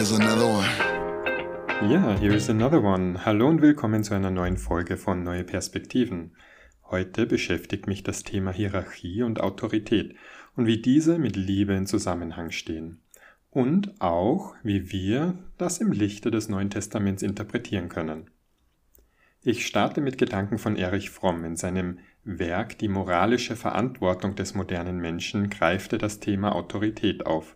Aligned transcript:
Here's 0.00 0.18
another 0.18 0.46
one. 0.46 1.92
Ja, 1.92 2.18
here 2.18 2.34
is 2.34 2.48
another 2.48 2.82
one. 2.82 3.22
Hallo 3.26 3.46
und 3.46 3.60
willkommen 3.60 4.02
zu 4.02 4.14
einer 4.14 4.30
neuen 4.30 4.56
Folge 4.56 4.96
von 4.96 5.22
Neue 5.22 5.44
Perspektiven. 5.44 6.34
Heute 6.90 7.26
beschäftigt 7.26 7.86
mich 7.86 8.02
das 8.02 8.22
Thema 8.22 8.50
Hierarchie 8.50 9.22
und 9.22 9.42
Autorität 9.42 10.16
und 10.56 10.64
wie 10.64 10.80
diese 10.80 11.18
mit 11.18 11.36
Liebe 11.36 11.74
in 11.74 11.84
Zusammenhang 11.84 12.50
stehen. 12.50 13.02
Und 13.50 14.00
auch, 14.00 14.54
wie 14.62 14.90
wir 14.90 15.36
das 15.58 15.76
im 15.82 15.92
Lichte 15.92 16.30
des 16.30 16.48
Neuen 16.48 16.70
Testaments 16.70 17.22
interpretieren 17.22 17.90
können. 17.90 18.30
Ich 19.42 19.66
starte 19.66 20.00
mit 20.00 20.16
Gedanken 20.16 20.56
von 20.56 20.76
Erich 20.76 21.10
Fromm 21.10 21.44
in 21.44 21.56
seinem 21.56 21.98
Werk 22.24 22.78
Die 22.78 22.88
moralische 22.88 23.54
Verantwortung 23.54 24.34
des 24.34 24.54
modernen 24.54 24.96
Menschen 24.96 25.50
greift 25.50 25.92
er 25.92 25.98
das 25.98 26.20
Thema 26.20 26.54
Autorität 26.54 27.26
auf. 27.26 27.54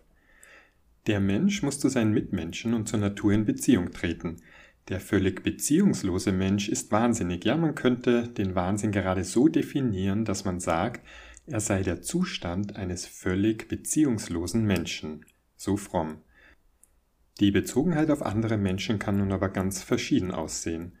Der 1.07 1.19
Mensch 1.19 1.61
muss 1.61 1.79
zu 1.79 1.89
seinen 1.89 2.13
Mitmenschen 2.13 2.73
und 2.73 2.87
zur 2.87 2.99
Natur 2.99 3.31
in 3.31 3.45
Beziehung 3.45 3.91
treten. 3.91 4.37
Der 4.87 4.99
völlig 4.99 5.43
beziehungslose 5.43 6.31
Mensch 6.31 6.67
ist 6.69 6.91
wahnsinnig. 6.91 7.45
Ja, 7.45 7.57
man 7.57 7.75
könnte 7.75 8.27
den 8.27 8.55
Wahnsinn 8.55 8.91
gerade 8.91 9.23
so 9.23 9.47
definieren, 9.47 10.25
dass 10.25 10.45
man 10.45 10.59
sagt, 10.59 11.05
er 11.47 11.59
sei 11.59 11.83
der 11.83 12.01
Zustand 12.01 12.75
eines 12.75 13.05
völlig 13.05 13.67
beziehungslosen 13.67 14.65
Menschen. 14.65 15.25
So 15.55 15.77
fromm. 15.77 16.17
Die 17.39 17.51
Bezogenheit 17.51 18.09
auf 18.09 18.23
andere 18.23 18.57
Menschen 18.57 18.97
kann 18.97 19.17
nun 19.17 19.31
aber 19.31 19.49
ganz 19.49 19.83
verschieden 19.83 20.31
aussehen. 20.31 20.97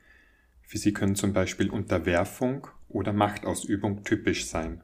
Für 0.61 0.77
sie 0.77 0.93
können 0.93 1.15
zum 1.15 1.33
Beispiel 1.33 1.69
Unterwerfung 1.69 2.67
oder 2.89 3.13
Machtausübung 3.13 4.03
typisch 4.03 4.45
sein. 4.45 4.83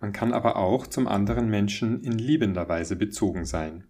Man 0.00 0.12
kann 0.12 0.32
aber 0.32 0.56
auch 0.56 0.86
zum 0.86 1.08
anderen 1.08 1.48
Menschen 1.48 2.02
in 2.02 2.18
liebender 2.18 2.68
Weise 2.68 2.96
bezogen 2.96 3.46
sein. 3.46 3.84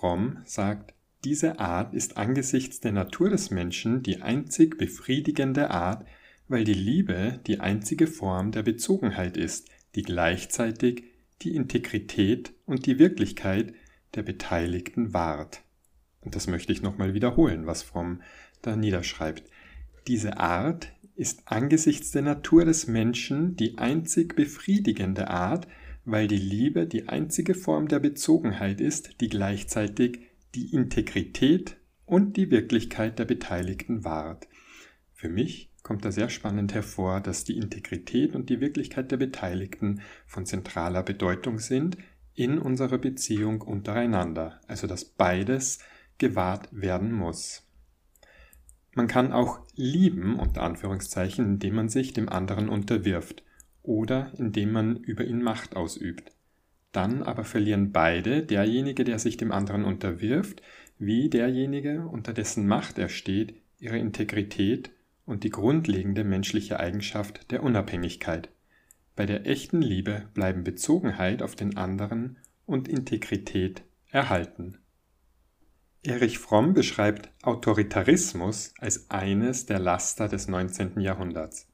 Fromm 0.00 0.38
sagt, 0.46 0.94
diese 1.24 1.60
Art 1.60 1.92
ist 1.92 2.16
angesichts 2.16 2.80
der 2.80 2.92
Natur 2.92 3.28
des 3.28 3.50
Menschen 3.50 4.02
die 4.02 4.22
einzig 4.22 4.78
befriedigende 4.78 5.70
Art, 5.70 6.06
weil 6.48 6.64
die 6.64 6.72
Liebe 6.72 7.38
die 7.46 7.60
einzige 7.60 8.06
Form 8.06 8.50
der 8.50 8.62
Bezogenheit 8.62 9.36
ist, 9.36 9.68
die 9.94 10.02
gleichzeitig 10.02 11.04
die 11.42 11.54
Integrität 11.54 12.54
und 12.64 12.86
die 12.86 12.98
Wirklichkeit 12.98 13.74
der 14.14 14.22
Beteiligten 14.22 15.12
wahrt. 15.12 15.60
Und 16.22 16.34
das 16.34 16.46
möchte 16.46 16.72
ich 16.72 16.80
nochmal 16.80 17.12
wiederholen, 17.12 17.66
was 17.66 17.82
Fromm 17.82 18.22
da 18.62 18.76
niederschreibt. 18.76 19.50
Diese 20.06 20.38
Art 20.38 20.92
ist 21.14 21.42
angesichts 21.44 22.10
der 22.10 22.22
Natur 22.22 22.64
des 22.64 22.86
Menschen 22.86 23.54
die 23.54 23.76
einzig 23.76 24.34
befriedigende 24.34 25.28
Art, 25.28 25.68
weil 26.10 26.26
die 26.26 26.36
Liebe 26.36 26.86
die 26.86 27.08
einzige 27.08 27.54
Form 27.54 27.88
der 27.88 27.98
Bezogenheit 27.98 28.80
ist, 28.80 29.20
die 29.20 29.28
gleichzeitig 29.28 30.20
die 30.54 30.74
Integrität 30.74 31.76
und 32.04 32.36
die 32.36 32.50
Wirklichkeit 32.50 33.18
der 33.18 33.24
Beteiligten 33.24 34.04
wahrt. 34.04 34.48
Für 35.12 35.28
mich 35.28 35.70
kommt 35.82 36.04
da 36.04 36.12
sehr 36.12 36.28
spannend 36.28 36.74
hervor, 36.74 37.20
dass 37.20 37.44
die 37.44 37.56
Integrität 37.56 38.34
und 38.34 38.50
die 38.50 38.60
Wirklichkeit 38.60 39.10
der 39.10 39.16
Beteiligten 39.16 40.00
von 40.26 40.46
zentraler 40.46 41.02
Bedeutung 41.02 41.58
sind 41.58 41.96
in 42.34 42.58
unserer 42.58 42.98
Beziehung 42.98 43.60
untereinander, 43.60 44.60
also 44.66 44.86
dass 44.86 45.04
beides 45.04 45.78
gewahrt 46.18 46.68
werden 46.72 47.12
muss. 47.12 47.66
Man 48.94 49.06
kann 49.06 49.32
auch 49.32 49.60
lieben, 49.76 50.38
unter 50.38 50.62
Anführungszeichen, 50.62 51.44
indem 51.44 51.76
man 51.76 51.88
sich 51.88 52.12
dem 52.12 52.28
anderen 52.28 52.68
unterwirft 52.68 53.42
oder 53.82 54.32
indem 54.38 54.72
man 54.72 54.96
über 54.96 55.24
ihn 55.24 55.42
Macht 55.42 55.76
ausübt. 55.76 56.32
Dann 56.92 57.22
aber 57.22 57.44
verlieren 57.44 57.92
beide, 57.92 58.42
derjenige, 58.42 59.04
der 59.04 59.18
sich 59.18 59.36
dem 59.36 59.52
anderen 59.52 59.84
unterwirft, 59.84 60.62
wie 60.98 61.30
derjenige, 61.30 62.06
unter 62.06 62.32
dessen 62.32 62.66
Macht 62.66 62.98
er 62.98 63.08
steht, 63.08 63.54
ihre 63.78 63.98
Integrität 63.98 64.90
und 65.24 65.44
die 65.44 65.50
grundlegende 65.50 66.24
menschliche 66.24 66.80
Eigenschaft 66.80 67.50
der 67.52 67.62
Unabhängigkeit. 67.62 68.50
Bei 69.16 69.26
der 69.26 69.46
echten 69.46 69.80
Liebe 69.80 70.28
bleiben 70.34 70.64
Bezogenheit 70.64 71.42
auf 71.42 71.54
den 71.54 71.76
anderen 71.76 72.38
und 72.66 72.88
Integrität 72.88 73.82
erhalten. 74.08 74.78
Erich 76.02 76.38
Fromm 76.38 76.72
beschreibt 76.72 77.30
Autoritarismus 77.42 78.72
als 78.78 79.10
eines 79.10 79.66
der 79.66 79.78
Laster 79.78 80.28
des 80.28 80.48
19. 80.48 81.00
Jahrhunderts. 81.00 81.69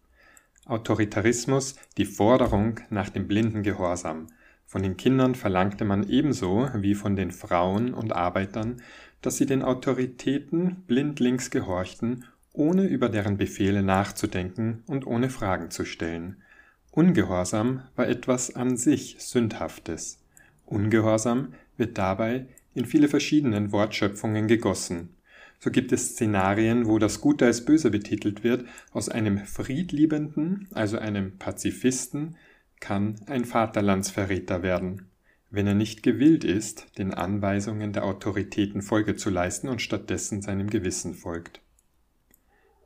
Autoritarismus 0.67 1.77
die 1.97 2.05
Forderung 2.05 2.81
nach 2.91 3.09
dem 3.09 3.29
blinden 3.29 3.63
Gehorsam. 3.63 4.27
Von 4.67 4.83
den 4.83 4.97
Kindern 4.97 5.35
verlangte 5.35 5.85
man 5.85 6.09
ebenso 6.09 6.69
wie 6.75 6.95
von 6.95 7.15
den 7.15 7.31
Frauen 7.31 7.95
und 7.95 8.13
Arbeitern, 8.13 8.83
dass 9.23 9.37
sie 9.37 9.47
den 9.47 9.63
Autoritäten 9.63 10.83
blindlings 10.87 11.51
gehorchten, 11.51 12.25
ohne 12.53 12.85
über 12.85 13.09
deren 13.09 13.37
Befehle 13.37 13.83
nachzudenken 13.83 14.83
und 14.87 15.07
ohne 15.07 15.31
Fragen 15.31 15.71
zu 15.71 15.85
stellen. 15.85 16.43
Ungehorsam 16.91 17.83
war 17.95 18.09
etwas 18.09 18.55
an 18.57 18.77
sich 18.77 19.17
Sündhaftes. 19.19 20.19
Ungehorsam 20.65 21.53
wird 21.77 21.99
dabei 21.99 22.47
in 22.75 22.87
viele 22.87 23.09
verschiedenen 23.09 23.71
Wortschöpfungen 23.71 24.49
gegossen. 24.49 25.11
So 25.59 25.71
gibt 25.71 25.93
es 25.93 26.11
Szenarien, 26.11 26.87
wo 26.87 26.99
das 26.99 27.21
Gute 27.21 27.47
als 27.47 27.65
böse 27.65 27.91
betitelt 27.91 28.45
wird. 28.45 28.65
Aus 28.93 29.09
einem 29.09 29.39
Friedliebenden, 29.39 30.69
also 30.73 30.99
einem 30.99 31.39
Pazifisten, 31.39 32.37
kann 32.81 33.17
ein 33.27 33.45
Vaterlandsverräter 33.45 34.63
werden, 34.63 35.09
wenn 35.51 35.67
er 35.67 35.75
nicht 35.75 36.03
gewillt 36.03 36.45
ist, 36.45 36.99
den 36.99 37.15
Anweisungen 37.15 37.93
der 37.93 38.05
Autoritäten 38.05 38.83
Folge 38.83 39.17
zu 39.17 39.31
leisten 39.31 39.69
und 39.69 39.81
stattdessen 39.81 40.43
seinem 40.43 40.69
Gewissen 40.69 41.15
folgt. 41.15 41.61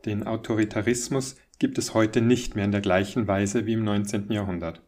Den 0.05 0.27
Autoritarismus 0.27 1.37
gibt 1.59 1.77
es 1.77 1.93
heute 1.93 2.23
nicht 2.23 2.55
mehr 2.55 2.65
in 2.65 2.73
der 2.73 2.81
gleichen 2.81 3.27
Weise 3.27 3.67
wie 3.67 3.75
im 3.75 3.85
19. 3.85 4.31
Jahrhundert. 4.33 4.81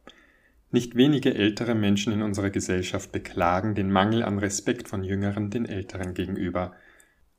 Nicht 0.70 0.96
wenige 0.96 1.34
ältere 1.34 1.74
Menschen 1.74 2.14
in 2.14 2.22
unserer 2.22 2.48
Gesellschaft 2.48 3.12
beklagen 3.12 3.74
den 3.74 3.92
Mangel 3.92 4.22
an 4.22 4.38
Respekt 4.38 4.88
von 4.88 5.04
Jüngeren 5.04 5.50
den 5.50 5.66
Älteren 5.66 6.14
gegenüber, 6.14 6.74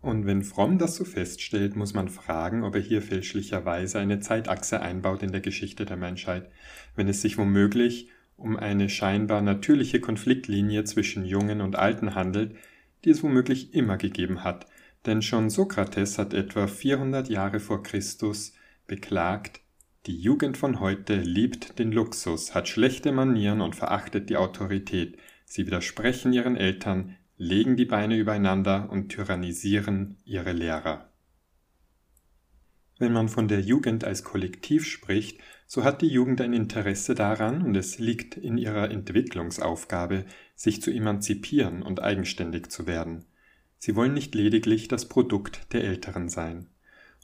und 0.04 0.26
wenn 0.26 0.44
Fromm 0.44 0.78
das 0.78 0.98
so 0.98 1.06
feststellt, 1.06 1.78
muss 1.78 1.94
man 1.94 2.10
fragen, 2.10 2.64
ob 2.66 2.76
er 2.76 2.82
hier 2.82 3.02
fälschlicherweise 3.02 4.00
eine 4.00 4.20
Zeitachse 4.20 4.82
einbaut 4.82 5.24
in 5.24 5.32
der 5.32 5.40
Geschichte 5.40 5.86
der 5.86 5.96
Menschheit, 5.96 6.52
wenn 6.98 7.08
es 7.08 7.22
sich 7.22 7.38
womöglich 7.38 8.10
um 8.36 8.58
eine 8.58 8.90
scheinbar 8.90 9.42
natürliche 9.42 10.02
Konfliktlinie 10.02 10.84
zwischen 10.84 11.24
Jungen 11.24 11.62
und 11.62 11.78
Alten 11.78 12.16
handelt, 12.16 12.54
die 13.06 13.12
es 13.12 13.24
womöglich 13.24 13.74
immer 13.74 13.96
gegeben 13.96 14.44
hat, 14.44 14.68
denn 15.06 15.22
schon 15.22 15.50
Sokrates 15.50 16.18
hat 16.18 16.34
etwa 16.34 16.68
400 16.68 17.30
Jahre 17.30 17.62
vor 17.62 17.82
Christus 17.82 18.54
beklagt, 18.88 19.62
die 20.06 20.20
Jugend 20.20 20.58
von 20.58 20.82
heute 20.82 21.16
liebt 21.16 21.80
den 21.80 21.94
Luxus, 21.94 22.54
hat 22.54 22.68
schlechte 22.68 23.14
Manieren 23.14 23.62
und 23.62 23.74
verachtet 23.74 24.30
die 24.30 24.36
Autorität, 24.36 25.18
sie 25.46 25.66
widersprechen 25.66 26.34
ihren 26.34 26.58
Eltern, 26.58 27.16
legen 27.44 27.76
die 27.76 27.86
Beine 27.86 28.16
übereinander 28.18 28.90
und 28.90 29.10
tyrannisieren 29.10 30.18
ihre 30.24 30.54
Lehrer. 30.54 31.10
Wenn 33.00 33.12
man 33.12 33.28
von 33.28 33.50
der 33.50 33.60
Jugend 33.60 34.06
als 34.06 34.24
Kollektiv 34.24 34.86
spricht, 34.86 35.42
so 35.68 35.84
hat 35.84 36.02
die 36.02 36.08
Jugend 36.08 36.40
ein 36.40 36.54
Interesse 36.54 37.16
daran 37.16 37.62
und 37.62 37.76
es 37.76 38.00
liegt 38.00 38.38
in 38.38 38.58
ihrer 38.58 38.90
Entwicklungsaufgabe, 38.92 40.26
sich 40.56 40.82
zu 40.82 40.90
emanzipieren 40.90 41.84
und 41.84 42.02
eigenständig 42.02 42.70
zu 42.70 42.88
werden. 42.88 43.26
Sie 43.78 43.96
wollen 43.98 44.14
nicht 44.14 44.34
lediglich 44.36 44.88
das 44.88 45.10
Produkt 45.10 45.74
der 45.74 45.84
Älteren 45.84 46.30
sein. 46.30 46.70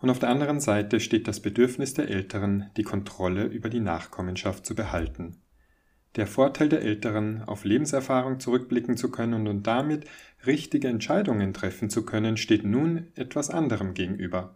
Und 0.01 0.09
auf 0.09 0.19
der 0.19 0.29
anderen 0.29 0.59
Seite 0.59 0.99
steht 0.99 1.29
das 1.29 1.41
Bedürfnis 1.41 1.93
der 1.93 2.09
Älteren, 2.09 2.71
die 2.75 2.83
Kontrolle 2.83 3.45
über 3.45 3.69
die 3.69 3.79
Nachkommenschaft 3.79 4.65
zu 4.65 4.75
behalten. 4.75 5.37
Der 6.15 6.25
Vorteil 6.25 6.69
der 6.69 6.81
Älteren, 6.81 7.43
auf 7.43 7.65
Lebenserfahrung 7.65 8.39
zurückblicken 8.39 8.97
zu 8.97 9.11
können 9.11 9.47
und 9.47 9.67
damit 9.67 10.05
richtige 10.45 10.87
Entscheidungen 10.87 11.53
treffen 11.53 11.89
zu 11.89 12.03
können, 12.03 12.35
steht 12.37 12.63
nun 12.63 13.07
etwas 13.15 13.49
anderem 13.49 13.93
gegenüber. 13.93 14.55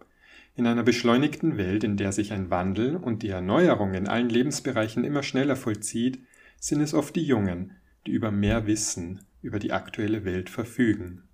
In 0.55 0.67
einer 0.67 0.83
beschleunigten 0.83 1.57
Welt, 1.57 1.83
in 1.83 1.97
der 1.97 2.11
sich 2.11 2.33
ein 2.33 2.49
Wandel 2.49 2.95
und 2.95 3.23
die 3.23 3.29
Erneuerung 3.29 3.93
in 3.93 4.07
allen 4.07 4.29
Lebensbereichen 4.29 5.03
immer 5.03 5.23
schneller 5.23 5.55
vollzieht, 5.55 6.23
sind 6.59 6.81
es 6.81 6.93
oft 6.93 7.15
die 7.15 7.25
Jungen, 7.25 7.73
die 8.07 8.11
über 8.11 8.31
mehr 8.31 8.67
Wissen 8.67 9.21
über 9.43 9.59
die 9.59 9.73
aktuelle 9.73 10.25
Welt 10.25 10.49
verfügen. 10.49 11.27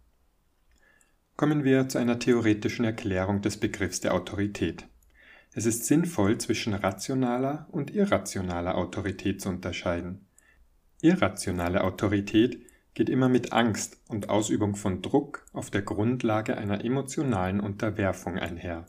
Kommen 1.38 1.64
wir 1.64 1.88
zu 1.88 1.98
einer 1.98 2.20
theoretischen 2.20 2.84
Erklärung 2.84 3.42
des 3.42 3.58
Begriffs 3.58 4.02
der 4.02 4.14
Autorität. 4.14 4.89
Es 5.54 5.66
ist 5.66 5.86
sinnvoll, 5.86 6.38
zwischen 6.38 6.74
rationaler 6.74 7.68
und 7.72 7.94
irrationaler 7.94 8.76
Autorität 8.76 9.42
zu 9.42 9.50
unterscheiden. 9.50 10.28
Irrationale 11.02 11.84
Autorität 11.84 12.62
geht 12.94 13.10
immer 13.10 13.30
mit 13.30 13.54
Angst 13.54 14.02
und 14.08 14.30
Ausübung 14.30 14.76
von 14.76 15.02
Druck 15.02 15.46
auf 15.54 15.72
der 15.72 15.82
Grundlage 15.82 16.58
einer 16.58 16.84
emotionalen 16.84 17.60
Unterwerfung 17.60 18.38
einher. 18.38 18.86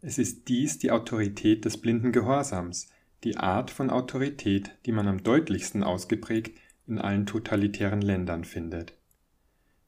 Es 0.00 0.18
ist 0.18 0.48
dies 0.48 0.78
die 0.78 0.90
Autorität 0.90 1.64
des 1.64 1.80
blinden 1.80 2.12
Gehorsams, 2.12 2.88
die 3.24 3.36
Art 3.36 3.70
von 3.70 3.90
Autorität, 3.90 4.72
die 4.86 4.92
man 4.92 5.08
am 5.08 5.22
deutlichsten 5.22 5.82
ausgeprägt 5.82 6.58
in 6.86 6.98
allen 6.98 7.26
totalitären 7.26 8.00
Ländern 8.00 8.44
findet. 8.44 8.94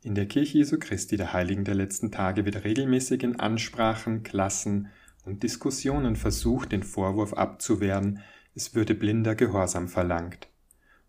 In 0.02 0.14
der 0.14 0.26
Kirche 0.26 0.58
Jesu 0.58 0.78
Christi 0.78 1.16
der 1.16 1.32
Heiligen 1.32 1.64
der 1.64 1.74
letzten 1.74 2.10
Tage 2.10 2.44
wird 2.44 2.64
regelmäßig 2.64 3.22
in 3.22 3.38
Ansprachen, 3.38 4.22
Klassen 4.22 4.88
und 5.24 5.42
Diskussionen 5.42 6.16
versucht, 6.16 6.72
den 6.72 6.82
Vorwurf 6.82 7.34
abzuwehren, 7.34 8.20
es 8.54 8.74
würde 8.74 8.94
blinder 8.94 9.34
Gehorsam 9.34 9.88
verlangt. 9.88 10.48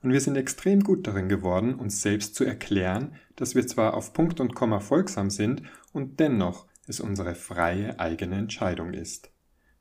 Und 0.04 0.12
wir 0.12 0.22
sind 0.22 0.36
extrem 0.36 0.82
gut 0.82 1.06
darin 1.08 1.30
geworden, 1.30 1.76
uns 1.76 2.02
selbst 2.02 2.36
zu 2.36 2.44
erklären, 2.44 3.16
dass 3.36 3.56
wir 3.56 3.66
zwar 3.68 3.94
auf 3.94 4.14
Punkt 4.14 4.40
und 4.40 4.56
Komma 4.56 4.80
folgsam 4.80 5.30
sind 5.30 5.64
und 5.94 6.20
dennoch 6.20 6.66
es 6.88 7.00
unsere 7.00 7.36
freie 7.36 8.00
eigene 8.00 8.36
Entscheidung 8.36 8.94
ist. 8.94 9.32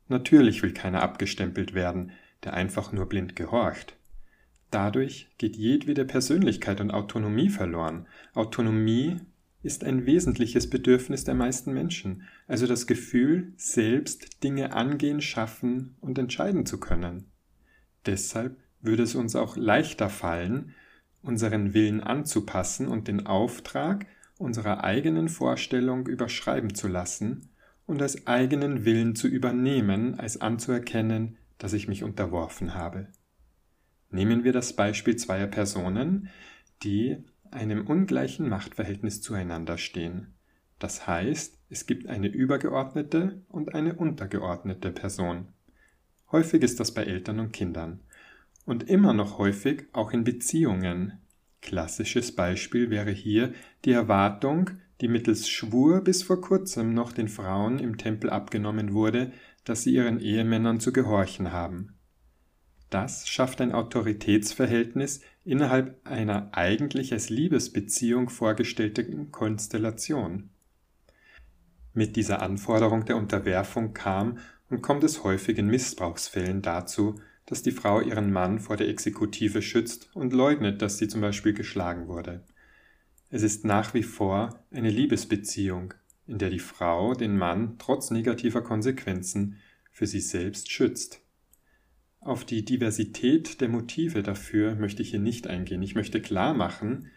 Natürlich 0.07 0.61
will 0.61 0.73
keiner 0.73 1.01
abgestempelt 1.01 1.73
werden, 1.73 2.11
der 2.43 2.53
einfach 2.53 2.91
nur 2.91 3.07
blind 3.07 3.35
gehorcht. 3.35 3.95
Dadurch 4.69 5.29
geht 5.37 5.55
jedwede 5.55 6.05
Persönlichkeit 6.05 6.79
und 6.79 6.91
Autonomie 6.91 7.49
verloren. 7.49 8.07
Autonomie 8.33 9.17
ist 9.63 9.83
ein 9.83 10.05
wesentliches 10.05 10.69
Bedürfnis 10.69 11.23
der 11.23 11.35
meisten 11.35 11.73
Menschen, 11.73 12.23
also 12.47 12.67
das 12.67 12.87
Gefühl, 12.87 13.53
selbst 13.57 14.43
Dinge 14.43 14.73
angehen, 14.73 15.21
schaffen 15.21 15.95
und 16.01 16.17
entscheiden 16.17 16.65
zu 16.65 16.79
können. 16.79 17.31
Deshalb 18.05 18.57
würde 18.81 19.03
es 19.03 19.15
uns 19.15 19.35
auch 19.35 19.55
leichter 19.55 20.09
fallen, 20.09 20.73
unseren 21.21 21.73
Willen 21.73 22.01
anzupassen 22.01 22.87
und 22.87 23.07
den 23.07 23.27
Auftrag 23.27 24.07
unserer 24.39 24.83
eigenen 24.83 25.29
Vorstellung 25.29 26.07
überschreiben 26.07 26.73
zu 26.73 26.87
lassen 26.87 27.49
und 27.85 28.01
als 28.01 28.25
eigenen 28.25 28.85
Willen 28.85 29.15
zu 29.15 29.27
übernehmen, 29.27 30.19
als 30.19 30.41
anzuerkennen, 30.41 31.37
dass 31.59 31.73
ich 31.73 31.87
mich 31.87 32.03
unterworfen 32.03 32.73
habe. 32.73 33.07
Nehmen 34.09 34.43
wir 34.43 34.51
das 34.51 34.73
Beispiel 34.73 35.15
zweier 35.15 35.47
Personen, 35.47 36.29
die 36.83 37.23
einem 37.51 37.87
ungleichen 37.87 38.49
Machtverhältnis 38.49 39.21
zueinander 39.21 39.77
stehen. 39.77 40.33
Das 40.79 41.05
heißt, 41.07 41.57
es 41.69 41.85
gibt 41.85 42.07
eine 42.07 42.27
übergeordnete 42.27 43.43
und 43.49 43.75
eine 43.75 43.95
untergeordnete 43.95 44.91
Person. 44.91 45.49
Häufig 46.31 46.63
ist 46.63 46.79
das 46.79 46.93
bei 46.93 47.03
Eltern 47.03 47.39
und 47.39 47.51
Kindern. 47.51 47.99
Und 48.65 48.89
immer 48.89 49.13
noch 49.13 49.37
häufig 49.37 49.85
auch 49.93 50.11
in 50.11 50.23
Beziehungen. 50.23 51.19
Klassisches 51.61 52.35
Beispiel 52.35 52.89
wäre 52.89 53.11
hier 53.11 53.53
die 53.85 53.91
Erwartung, 53.91 54.71
die 55.01 55.07
mittels 55.07 55.49
Schwur 55.49 56.01
bis 56.01 56.23
vor 56.23 56.41
kurzem 56.41 56.93
noch 56.93 57.11
den 57.11 57.27
Frauen 57.27 57.79
im 57.79 57.97
Tempel 57.97 58.29
abgenommen 58.29 58.93
wurde, 58.93 59.31
dass 59.63 59.83
sie 59.83 59.93
ihren 59.93 60.19
Ehemännern 60.19 60.79
zu 60.79 60.93
gehorchen 60.93 61.51
haben. 61.51 61.95
Das 62.91 63.29
schafft 63.29 63.61
ein 63.61 63.71
Autoritätsverhältnis 63.71 65.21
innerhalb 65.45 66.05
einer 66.05 66.49
eigentlich 66.51 67.13
als 67.13 67.29
Liebesbeziehung 67.29 68.29
vorgestellten 68.29 69.31
Konstellation. 69.31 70.49
Mit 71.93 72.17
dieser 72.17 72.41
Anforderung 72.41 73.05
der 73.05 73.15
Unterwerfung 73.15 73.93
kam 73.93 74.39
und 74.69 74.81
kommt 74.81 75.05
es 75.05 75.23
häufig 75.23 75.57
in 75.57 75.67
Missbrauchsfällen 75.67 76.61
dazu, 76.61 77.15
dass 77.45 77.63
die 77.63 77.71
Frau 77.71 78.01
ihren 78.01 78.33
Mann 78.33 78.59
vor 78.59 78.75
der 78.75 78.89
Exekutive 78.89 79.61
schützt 79.61 80.09
und 80.13 80.33
leugnet, 80.33 80.81
dass 80.81 80.97
sie 80.97 81.07
zum 81.07 81.21
Beispiel 81.21 81.53
geschlagen 81.53 82.09
wurde. 82.09 82.43
Es 83.29 83.41
ist 83.41 83.63
nach 83.63 83.93
wie 83.93 84.03
vor 84.03 84.65
eine 84.69 84.89
Liebesbeziehung, 84.89 85.93
in 86.27 86.39
der 86.39 86.49
die 86.49 86.59
Frau 86.59 87.13
den 87.13 87.37
Mann 87.37 87.77
trotz 87.77 88.11
negativer 88.11 88.61
Konsequenzen 88.61 89.59
für 89.91 90.07
sie 90.07 90.19
selbst 90.19 90.69
schützt. 90.69 91.20
Auf 92.23 92.45
die 92.45 92.63
Diversität 92.63 93.61
der 93.61 93.69
Motive 93.69 94.21
dafür 94.21 94.75
möchte 94.75 95.01
ich 95.01 95.09
hier 95.09 95.19
nicht 95.19 95.47
eingehen. 95.47 95.81
Ich 95.81 95.95
möchte 95.95 96.21
klar 96.21 96.53
machen, 96.53 97.09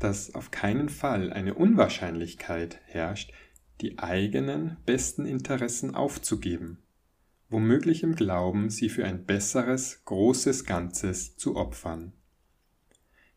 dass 0.00 0.34
auf 0.34 0.50
keinen 0.50 0.88
Fall 0.88 1.32
eine 1.32 1.54
Unwahrscheinlichkeit 1.54 2.80
herrscht, 2.86 3.32
die 3.80 4.00
eigenen 4.00 4.78
besten 4.84 5.26
Interessen 5.26 5.94
aufzugeben, 5.94 6.78
womöglich 7.50 8.02
im 8.02 8.16
Glauben, 8.16 8.68
sie 8.68 8.88
für 8.88 9.04
ein 9.04 9.24
besseres, 9.26 10.04
großes 10.06 10.64
Ganzes 10.64 11.36
zu 11.36 11.54
opfern. 11.54 12.12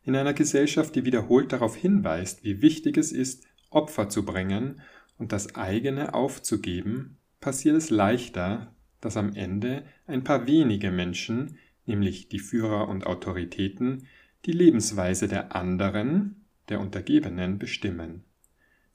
In 0.02 0.16
einer 0.16 0.34
Gesellschaft, 0.34 0.96
die 0.96 1.04
wiederholt 1.04 1.52
darauf 1.52 1.76
hinweist, 1.76 2.42
wie 2.42 2.62
wichtig 2.62 2.96
es 2.96 3.12
ist, 3.12 3.44
Opfer 3.70 4.08
zu 4.08 4.24
bringen 4.24 4.80
und 5.18 5.30
das 5.30 5.54
eigene 5.54 6.14
aufzugeben, 6.14 7.18
passiert 7.40 7.76
es 7.76 7.90
leichter, 7.90 8.74
dass 9.00 9.16
am 9.16 9.34
Ende 9.34 9.84
ein 10.06 10.24
paar 10.24 10.46
wenige 10.46 10.90
Menschen, 10.90 11.58
nämlich 11.86 12.28
die 12.28 12.38
Führer 12.38 12.88
und 12.88 13.06
Autoritäten, 13.06 14.06
die 14.44 14.52
Lebensweise 14.52 15.28
der 15.28 15.54
anderen, 15.54 16.46
der 16.68 16.80
Untergebenen, 16.80 17.58
bestimmen. 17.58 18.24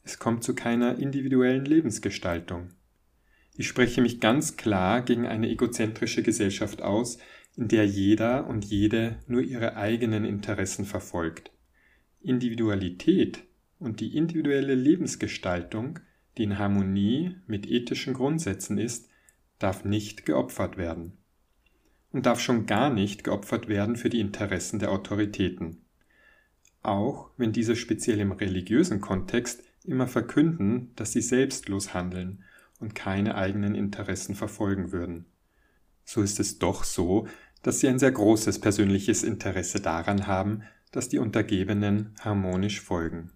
Es 0.04 0.18
kommt 0.18 0.44
zu 0.44 0.56
keiner 0.56 0.98
individuellen 0.98 1.66
Lebensgestaltung. 1.66 2.70
Ich 3.56 3.68
spreche 3.68 4.02
mich 4.02 4.20
ganz 4.20 4.58
klar 4.58 5.02
gegen 5.02 5.28
eine 5.28 5.50
egozentrische 5.50 6.24
Gesellschaft 6.24 6.82
aus, 6.82 7.20
in 7.56 7.68
der 7.68 7.86
jeder 7.86 8.48
und 8.48 8.66
jede 8.66 9.20
nur 9.28 9.42
ihre 9.42 9.76
eigenen 9.76 10.26
Interessen 10.26 10.86
verfolgt. 10.86 11.52
Individualität 12.22 13.44
und 13.78 14.00
die 14.00 14.16
individuelle 14.16 14.76
Lebensgestaltung, 14.76 16.00
die 16.38 16.44
in 16.44 16.58
Harmonie 16.58 17.36
mit 17.46 17.70
ethischen 17.70 18.14
Grundsätzen 18.14 18.78
ist, 18.78 19.10
darf 19.64 19.86
nicht 19.86 20.26
geopfert 20.26 20.78
werden 20.78 21.18
und 22.12 22.26
darf 22.26 22.40
schon 22.40 22.66
gar 22.66 22.90
nicht 22.90 23.24
geopfert 23.24 23.68
werden 23.68 23.96
für 23.96 24.10
die 24.10 24.20
Interessen 24.20 24.80
der 24.80 24.92
Autoritäten. 24.92 25.86
Auch 26.84 27.30
wenn 27.38 27.52
diese 27.52 27.76
speziell 27.76 28.20
im 28.20 28.32
religiösen 28.32 29.02
Kontext 29.02 29.64
immer 29.84 30.08
verkünden, 30.08 30.92
dass 30.96 31.12
sie 31.12 31.22
selbstlos 31.22 31.94
handeln 31.94 32.44
und 32.80 32.96
keine 32.96 33.36
eigenen 33.36 33.76
Interessen 33.76 34.36
verfolgen 34.36 34.92
würden. 34.92 35.26
So 36.04 36.22
ist 36.22 36.40
es 36.40 36.60
doch 36.60 36.84
so, 36.84 37.28
dass 37.62 37.80
sie 37.80 37.88
ein 37.88 38.00
sehr 38.00 38.12
großes 38.12 38.60
persönliches 38.60 39.24
Interesse 39.24 39.80
daran 39.80 40.28
haben, 40.28 40.64
dass 40.92 41.10
die 41.10 41.20
Untergebenen 41.20 42.16
harmonisch 42.20 42.82
folgen. 42.82 43.32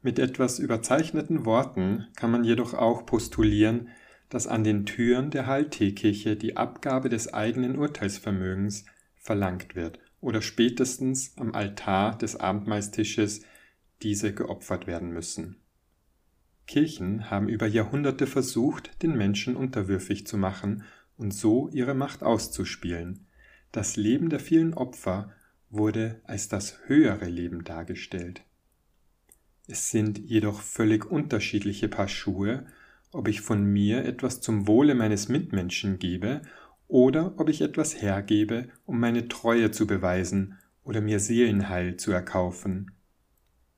Mit 0.00 0.18
etwas 0.18 0.58
überzeichneten 0.58 1.44
Worten 1.44 2.06
kann 2.14 2.30
man 2.30 2.44
jedoch 2.44 2.74
auch 2.74 3.06
postulieren, 3.06 3.88
dass 4.34 4.48
an 4.48 4.64
den 4.64 4.84
Türen 4.84 5.30
der 5.30 5.46
Heilteekirche 5.46 6.34
die 6.34 6.56
Abgabe 6.56 7.08
des 7.08 7.32
eigenen 7.32 7.78
Urteilsvermögens 7.78 8.84
verlangt 9.14 9.76
wird 9.76 10.00
oder 10.20 10.42
spätestens 10.42 11.38
am 11.38 11.54
Altar 11.54 12.18
des 12.18 12.34
Abendmahlstisches 12.34 13.42
diese 14.02 14.34
geopfert 14.34 14.88
werden 14.88 15.10
müssen. 15.10 15.62
Kirchen 16.66 17.30
haben 17.30 17.48
über 17.48 17.68
Jahrhunderte 17.68 18.26
versucht, 18.26 19.00
den 19.04 19.16
Menschen 19.16 19.54
unterwürfig 19.54 20.26
zu 20.26 20.36
machen 20.36 20.82
und 21.16 21.32
so 21.32 21.68
ihre 21.68 21.94
Macht 21.94 22.24
auszuspielen. 22.24 23.28
Das 23.70 23.94
Leben 23.94 24.30
der 24.30 24.40
vielen 24.40 24.74
Opfer 24.74 25.30
wurde 25.70 26.20
als 26.24 26.48
das 26.48 26.80
höhere 26.86 27.28
Leben 27.28 27.62
dargestellt. 27.62 28.42
Es 29.68 29.92
sind 29.92 30.18
jedoch 30.18 30.60
völlig 30.60 31.08
unterschiedliche 31.08 31.86
Paar 31.86 32.08
Schuhe 32.08 32.66
ob 33.14 33.28
ich 33.28 33.40
von 33.40 33.64
mir 33.64 34.04
etwas 34.04 34.40
zum 34.40 34.66
Wohle 34.66 34.94
meines 34.94 35.28
Mitmenschen 35.28 35.98
gebe 35.98 36.42
oder 36.88 37.34
ob 37.38 37.48
ich 37.48 37.60
etwas 37.60 38.02
hergebe, 38.02 38.68
um 38.84 38.98
meine 38.98 39.28
Treue 39.28 39.70
zu 39.70 39.86
beweisen 39.86 40.58
oder 40.82 41.00
mir 41.00 41.20
Seelenheil 41.20 41.96
zu 41.96 42.12
erkaufen. 42.12 42.90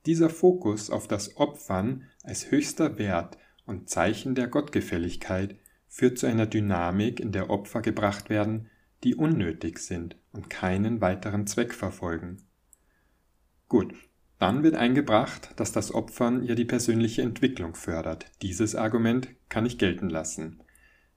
Dieser 0.06 0.30
Fokus 0.30 0.90
auf 0.90 1.06
das 1.06 1.36
Opfern 1.36 2.04
als 2.22 2.50
höchster 2.50 2.98
Wert 2.98 3.38
und 3.66 3.90
Zeichen 3.90 4.34
der 4.34 4.48
Gottgefälligkeit 4.48 5.56
führt 5.86 6.18
zu 6.18 6.26
einer 6.26 6.46
Dynamik, 6.46 7.20
in 7.20 7.32
der 7.32 7.50
Opfer 7.50 7.82
gebracht 7.82 8.30
werden, 8.30 8.70
die 9.04 9.14
unnötig 9.14 9.78
sind 9.78 10.16
und 10.32 10.48
keinen 10.48 11.00
weiteren 11.00 11.46
Zweck 11.46 11.74
verfolgen. 11.74 12.38
Gut, 13.68 13.94
dann 14.38 14.62
wird 14.62 14.74
eingebracht, 14.74 15.50
dass 15.56 15.72
das 15.72 15.94
Opfern 15.94 16.44
ja 16.44 16.54
die 16.54 16.64
persönliche 16.64 17.22
Entwicklung 17.22 17.74
fördert. 17.74 18.26
Dieses 18.42 18.74
Argument 18.74 19.28
kann 19.48 19.66
ich 19.66 19.78
gelten 19.78 20.10
lassen. 20.10 20.60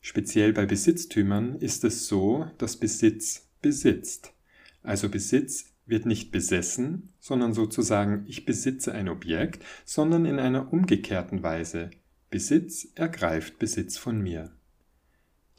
Speziell 0.01 0.53
bei 0.53 0.65
Besitztümern 0.65 1.55
ist 1.55 1.83
es 1.83 2.07
so, 2.07 2.47
dass 2.57 2.77
Besitz 2.77 3.49
besitzt. 3.61 4.33
Also 4.81 5.09
Besitz 5.09 5.73
wird 5.85 6.05
nicht 6.05 6.31
besessen, 6.31 7.09
sondern 7.19 7.53
sozusagen 7.53 8.23
ich 8.27 8.45
besitze 8.45 8.93
ein 8.93 9.09
Objekt, 9.09 9.65
sondern 9.83 10.25
in 10.25 10.39
einer 10.39 10.71
umgekehrten 10.71 11.43
Weise. 11.43 11.89
Besitz 12.29 12.87
ergreift 12.95 13.59
Besitz 13.59 13.97
von 13.97 14.21
mir. 14.21 14.51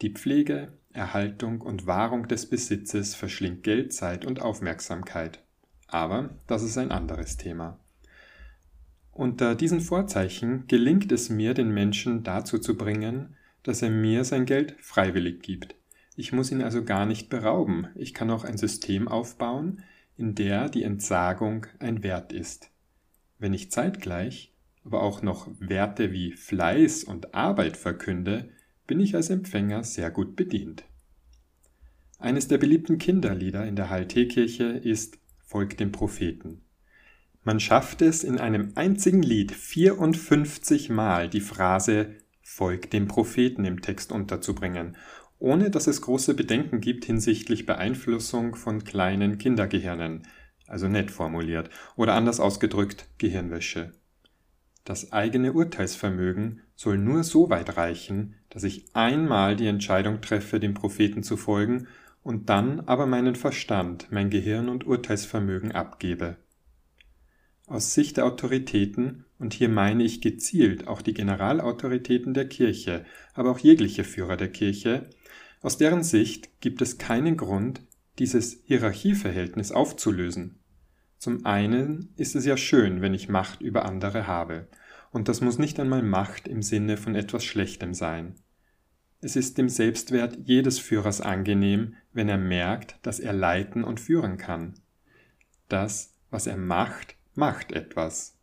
Die 0.00 0.10
Pflege, 0.10 0.72
Erhaltung 0.92 1.60
und 1.60 1.86
Wahrung 1.86 2.26
des 2.28 2.46
Besitzes 2.46 3.14
verschlingt 3.14 3.62
Geld, 3.64 3.92
Zeit 3.92 4.24
und 4.24 4.40
Aufmerksamkeit. 4.40 5.42
Aber 5.90 6.30
das 6.46 6.62
ist 6.62 6.78
ein 6.78 6.92
anderes 6.92 7.36
Thema. 7.36 7.78
Unter 9.12 9.54
diesen 9.54 9.80
Vorzeichen 9.80 10.66
gelingt 10.68 11.10
es 11.12 11.28
mir, 11.28 11.52
den 11.52 11.70
Menschen 11.70 12.22
dazu 12.22 12.58
zu 12.58 12.76
bringen, 12.76 13.36
dass 13.64 13.82
er 13.82 13.90
mir 13.90 14.24
sein 14.24 14.46
Geld 14.46 14.76
freiwillig 14.80 15.42
gibt. 15.42 15.74
Ich 16.16 16.32
muss 16.32 16.50
ihn 16.50 16.62
also 16.62 16.84
gar 16.84 17.06
nicht 17.06 17.28
berauben. 17.28 17.88
Ich 17.96 18.14
kann 18.14 18.30
auch 18.30 18.44
ein 18.44 18.56
System 18.56 19.08
aufbauen, 19.08 19.82
in 20.16 20.34
der 20.34 20.68
die 20.68 20.84
Entsagung 20.84 21.66
ein 21.78 22.02
Wert 22.02 22.32
ist. 22.32 22.70
wenn 23.38 23.54
ich 23.54 23.70
zeitgleich 23.70 24.52
aber 24.84 25.02
auch 25.02 25.22
noch 25.22 25.48
Werte 25.58 26.12
wie 26.12 26.32
Fleiß 26.32 27.04
und 27.04 27.34
Arbeit 27.34 27.76
verkünde, 27.76 28.50
bin 28.86 29.00
ich 29.00 29.14
als 29.14 29.30
Empfänger 29.30 29.84
sehr 29.84 30.10
gut 30.10 30.36
bedient. 30.36 30.84
Eines 32.18 32.48
der 32.48 32.58
beliebten 32.58 32.98
Kinderlieder 32.98 33.66
in 33.66 33.76
der 33.76 33.88
HLT-Kirche 33.88 34.64
ist 34.64 35.19
Folg 35.50 35.76
dem 35.78 35.90
Propheten. 35.90 36.62
Man 37.42 37.58
schafft 37.58 38.02
es 38.02 38.22
in 38.22 38.38
einem 38.38 38.70
einzigen 38.76 39.20
Lied 39.20 39.50
54 39.50 40.90
Mal 40.90 41.28
die 41.28 41.40
Phrase 41.40 42.14
Folg 42.40 42.92
dem 42.92 43.08
Propheten 43.08 43.64
im 43.64 43.82
Text 43.82 44.12
unterzubringen, 44.12 44.96
ohne 45.40 45.70
dass 45.70 45.88
es 45.88 46.02
große 46.02 46.34
Bedenken 46.34 46.80
gibt 46.80 47.04
hinsichtlich 47.04 47.66
Beeinflussung 47.66 48.54
von 48.54 48.84
kleinen 48.84 49.38
Kindergehirnen, 49.38 50.22
also 50.68 50.86
nett 50.86 51.10
formuliert, 51.10 51.68
oder 51.96 52.14
anders 52.14 52.38
ausgedrückt 52.38 53.08
Gehirnwäsche. 53.18 53.90
Das 54.84 55.12
eigene 55.12 55.52
Urteilsvermögen 55.52 56.60
soll 56.76 56.96
nur 56.96 57.24
so 57.24 57.50
weit 57.50 57.76
reichen, 57.76 58.36
dass 58.50 58.62
ich 58.62 58.94
einmal 58.94 59.56
die 59.56 59.66
Entscheidung 59.66 60.20
treffe, 60.20 60.60
dem 60.60 60.74
Propheten 60.74 61.24
zu 61.24 61.36
folgen, 61.36 61.88
und 62.22 62.48
dann 62.50 62.80
aber 62.80 63.06
meinen 63.06 63.34
Verstand, 63.34 64.08
mein 64.10 64.30
Gehirn 64.30 64.68
und 64.68 64.86
Urteilsvermögen 64.86 65.72
abgebe. 65.72 66.36
Aus 67.66 67.94
Sicht 67.94 68.16
der 68.16 68.26
Autoritäten, 68.26 69.24
und 69.38 69.54
hier 69.54 69.68
meine 69.68 70.02
ich 70.02 70.20
gezielt 70.20 70.88
auch 70.88 71.02
die 71.02 71.14
Generalautoritäten 71.14 72.34
der 72.34 72.48
Kirche, 72.48 73.04
aber 73.32 73.50
auch 73.52 73.58
jegliche 73.58 74.04
Führer 74.04 74.36
der 74.36 74.50
Kirche, 74.50 75.08
aus 75.62 75.78
deren 75.78 76.02
Sicht 76.02 76.60
gibt 76.60 76.82
es 76.82 76.98
keinen 76.98 77.36
Grund, 77.36 77.82
dieses 78.18 78.60
Hierarchieverhältnis 78.64 79.72
aufzulösen. 79.72 80.58
Zum 81.16 81.46
einen 81.46 82.12
ist 82.16 82.34
es 82.34 82.44
ja 82.44 82.56
schön, 82.56 83.02
wenn 83.02 83.14
ich 83.14 83.28
Macht 83.28 83.60
über 83.60 83.84
andere 83.84 84.26
habe, 84.26 84.68
und 85.12 85.28
das 85.28 85.40
muss 85.40 85.58
nicht 85.58 85.78
einmal 85.80 86.02
Macht 86.02 86.48
im 86.48 86.62
Sinne 86.62 86.96
von 86.96 87.14
etwas 87.14 87.44
Schlechtem 87.44 87.94
sein. 87.94 88.34
Es 89.20 89.36
ist 89.36 89.58
dem 89.58 89.68
Selbstwert 89.68 90.38
jedes 90.44 90.78
Führers 90.78 91.20
angenehm, 91.20 91.94
wenn 92.12 92.28
er 92.28 92.38
merkt, 92.38 92.98
dass 93.02 93.20
er 93.20 93.32
leiten 93.32 93.84
und 93.84 94.00
führen 94.00 94.38
kann. 94.38 94.74
Das, 95.68 96.14
was 96.30 96.46
er 96.46 96.56
macht, 96.56 97.16
macht 97.34 97.72
etwas. 97.72 98.38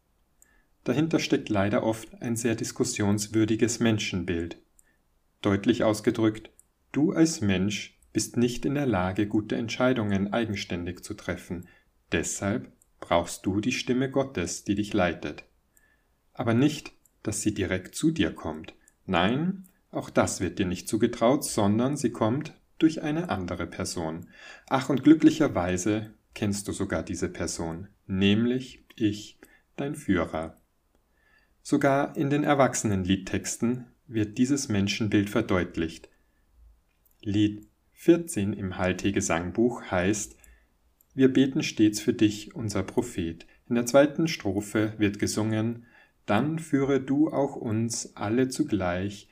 Dahinter 0.84 1.20
steckt 1.20 1.50
leider 1.50 1.84
oft 1.84 2.22
ein 2.22 2.36
sehr 2.36 2.56
diskussionswürdiges 2.56 3.80
Menschenbild. 3.80 4.58
Deutlich 5.42 5.84
ausgedrückt, 5.84 6.52
du 6.92 7.12
als 7.12 7.42
Mensch 7.42 8.00
bist 8.14 8.38
nicht 8.38 8.66
in 8.66 8.76
der 8.76 8.86
Lage, 8.86 9.28
gute 9.28 9.56
Entscheidungen 9.56 10.32
eigenständig 10.32 11.04
zu 11.04 11.14
treffen, 11.14 11.68
Deshalb 12.12 12.72
brauchst 13.00 13.46
du 13.46 13.60
die 13.60 13.72
Stimme 13.72 14.10
Gottes, 14.10 14.64
die 14.64 14.76
dich 14.76 14.94
leitet. 14.94 15.44
Aber 16.34 16.54
nicht, 16.54 16.94
dass 17.24 17.42
sie 17.42 17.54
direkt 17.54 17.96
zu 17.96 18.12
dir 18.12 18.34
kommt. 18.34 18.74
Nein, 19.06 19.68
auch 19.98 20.10
das 20.10 20.42
wird 20.42 20.60
dir 20.60 20.66
nicht 20.66 20.88
zugetraut, 20.88 21.44
sondern 21.44 21.98
sie 21.98 22.12
kommt 22.12 22.54
durch 22.78 23.02
eine 23.02 23.30
andere 23.30 23.68
Person. 23.68 24.28
Ach, 24.68 24.90
und 24.90 25.04
glücklicherweise 25.04 26.14
kennst 26.34 26.68
du 26.68 26.72
sogar 26.72 27.04
diese 27.04 27.30
Person, 27.30 27.88
nämlich 28.06 28.86
ich, 28.96 29.40
dein 29.76 29.96
Führer. 29.96 30.62
Sogar 31.62 32.16
in 32.16 32.30
den 32.30 32.44
erwachsenen 32.44 33.04
Liedtexten 33.04 33.86
wird 34.06 34.38
dieses 34.38 34.70
Menschenbild 34.70 35.30
verdeutlicht. 35.30 36.10
Lied 37.22 37.68
14 37.94 38.54
im 38.54 38.78
Halte-Gesangbuch 38.78 39.84
heißt 39.92 40.38
wir 41.18 41.34
beten 41.34 41.64
stets 41.64 42.00
für 42.00 42.14
dich, 42.14 42.54
unser 42.54 42.84
Prophet. 42.84 43.48
In 43.68 43.74
der 43.74 43.88
zweiten 43.88 44.28
Strophe 44.28 44.94
wird 45.00 45.18
gesungen, 45.18 45.88
dann 46.28 46.60
führe 46.60 47.02
du 47.02 47.30
auch 47.32 47.56
uns 47.56 48.16
alle 48.16 48.50
zugleich 48.50 49.28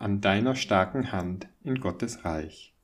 an 0.00 0.20
deiner 0.20 0.56
starken 0.56 1.12
Hand 1.12 1.46
in 1.62 1.78
Gottes 1.78 2.24
Reich. 2.24 2.74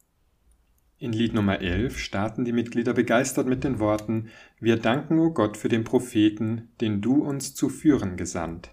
In 0.98 1.12
Lied 1.12 1.34
Nummer 1.34 1.60
11 1.60 1.98
starten 1.98 2.44
die 2.44 2.52
Mitglieder 2.52 2.94
begeistert 2.94 3.48
mit 3.48 3.64
den 3.64 3.80
Worten 3.80 4.28
Wir 4.60 4.76
danken, 4.76 5.18
o 5.18 5.32
Gott, 5.32 5.56
für 5.56 5.68
den 5.68 5.82
Propheten, 5.82 6.68
den 6.80 7.00
du 7.00 7.24
uns 7.24 7.54
zu 7.54 7.68
führen 7.68 8.16
gesandt. 8.16 8.70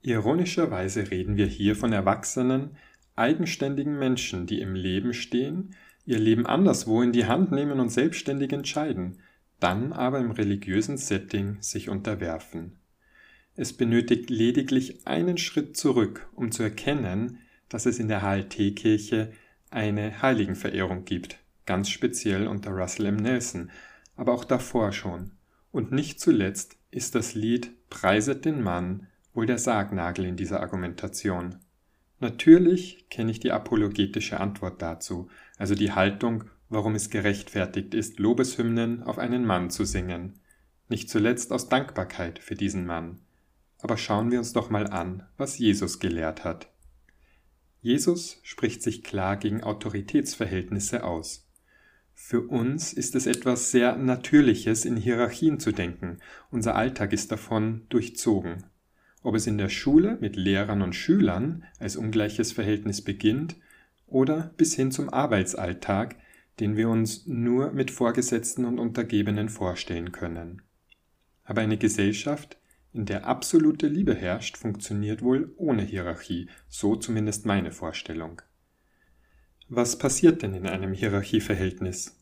Ironischerweise 0.00 1.10
reden 1.10 1.36
wir 1.36 1.46
hier 1.46 1.76
von 1.76 1.92
erwachsenen, 1.92 2.76
eigenständigen 3.14 3.98
Menschen, 3.98 4.46
die 4.46 4.60
im 4.60 4.74
Leben 4.74 5.12
stehen 5.12 5.74
ihr 6.06 6.18
Leben 6.18 6.46
anderswo 6.46 7.02
in 7.02 7.12
die 7.12 7.26
Hand 7.26 7.52
nehmen 7.52 7.80
und 7.80 7.88
selbstständig 7.88 8.52
entscheiden, 8.52 9.20
dann 9.60 9.92
aber 9.92 10.18
im 10.18 10.30
religiösen 10.30 10.96
Setting 10.96 11.58
sich 11.60 11.88
unterwerfen. 11.88 12.78
Es 13.56 13.72
benötigt 13.72 14.30
lediglich 14.30 15.06
einen 15.06 15.38
Schritt 15.38 15.76
zurück, 15.76 16.26
um 16.34 16.50
zu 16.50 16.64
erkennen, 16.64 17.38
dass 17.68 17.86
es 17.86 18.00
in 18.00 18.08
der 18.08 18.22
HLT-Kirche 18.22 19.32
eine 19.70 20.22
Heiligenverehrung 20.22 21.04
gibt, 21.04 21.38
ganz 21.64 21.88
speziell 21.88 22.48
unter 22.48 22.70
Russell 22.72 23.06
M. 23.06 23.16
Nelson, 23.16 23.70
aber 24.16 24.32
auch 24.32 24.44
davor 24.44 24.92
schon. 24.92 25.32
Und 25.70 25.92
nicht 25.92 26.20
zuletzt 26.20 26.76
ist 26.90 27.14
das 27.14 27.34
Lied 27.34 27.70
Preiset 27.90 28.44
den 28.44 28.62
Mann 28.62 29.06
wohl 29.34 29.46
der 29.46 29.58
Sargnagel 29.58 30.24
in 30.24 30.36
dieser 30.36 30.60
Argumentation. 30.60 31.56
Natürlich 32.20 33.08
kenne 33.08 33.30
ich 33.30 33.40
die 33.40 33.52
apologetische 33.52 34.40
Antwort 34.40 34.80
dazu, 34.80 35.28
also 35.58 35.74
die 35.74 35.92
Haltung, 35.92 36.44
warum 36.68 36.94
es 36.94 37.10
gerechtfertigt 37.10 37.94
ist, 37.94 38.18
Lobeshymnen 38.18 39.02
auf 39.02 39.18
einen 39.18 39.44
Mann 39.44 39.70
zu 39.70 39.84
singen, 39.84 40.40
nicht 40.88 41.10
zuletzt 41.10 41.52
aus 41.52 41.68
Dankbarkeit 41.68 42.38
für 42.38 42.54
diesen 42.54 42.86
Mann. 42.86 43.23
Aber 43.84 43.98
schauen 43.98 44.30
wir 44.30 44.38
uns 44.38 44.54
doch 44.54 44.70
mal 44.70 44.86
an, 44.86 45.24
was 45.36 45.58
Jesus 45.58 45.98
gelehrt 45.98 46.42
hat. 46.42 46.72
Jesus 47.82 48.40
spricht 48.42 48.82
sich 48.82 49.04
klar 49.04 49.36
gegen 49.36 49.62
Autoritätsverhältnisse 49.62 51.04
aus. 51.04 51.46
Für 52.14 52.40
uns 52.40 52.94
ist 52.94 53.14
es 53.14 53.26
etwas 53.26 53.72
sehr 53.72 53.98
Natürliches, 53.98 54.86
in 54.86 54.96
Hierarchien 54.96 55.60
zu 55.60 55.70
denken, 55.70 56.20
unser 56.50 56.76
Alltag 56.76 57.12
ist 57.12 57.30
davon 57.30 57.82
durchzogen. 57.90 58.64
Ob 59.22 59.34
es 59.34 59.46
in 59.46 59.58
der 59.58 59.68
Schule 59.68 60.16
mit 60.18 60.34
Lehrern 60.36 60.80
und 60.80 60.94
Schülern 60.94 61.64
als 61.78 61.96
ungleiches 61.96 62.52
Verhältnis 62.52 63.02
beginnt 63.02 63.56
oder 64.06 64.54
bis 64.56 64.74
hin 64.74 64.92
zum 64.92 65.10
Arbeitsalltag, 65.10 66.16
den 66.58 66.78
wir 66.78 66.88
uns 66.88 67.26
nur 67.26 67.70
mit 67.72 67.90
Vorgesetzten 67.90 68.64
und 68.64 68.78
Untergebenen 68.78 69.50
vorstellen 69.50 70.10
können. 70.10 70.62
Aber 71.44 71.60
eine 71.60 71.76
Gesellschaft, 71.76 72.56
in 72.94 73.06
der 73.06 73.26
absolute 73.26 73.88
Liebe 73.88 74.14
herrscht, 74.14 74.56
funktioniert 74.56 75.20
wohl 75.20 75.52
ohne 75.56 75.82
Hierarchie, 75.82 76.48
so 76.68 76.94
zumindest 76.94 77.44
meine 77.44 77.72
Vorstellung. 77.72 78.40
Was 79.68 79.98
passiert 79.98 80.42
denn 80.42 80.54
in 80.54 80.66
einem 80.66 80.92
Hierarchieverhältnis? 80.92 82.20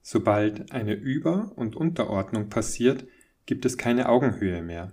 Sobald 0.00 0.70
eine 0.70 0.94
Über- 0.94 1.52
und 1.56 1.74
Unterordnung 1.74 2.48
passiert, 2.48 3.04
gibt 3.46 3.64
es 3.64 3.76
keine 3.76 4.08
Augenhöhe 4.08 4.62
mehr. 4.62 4.92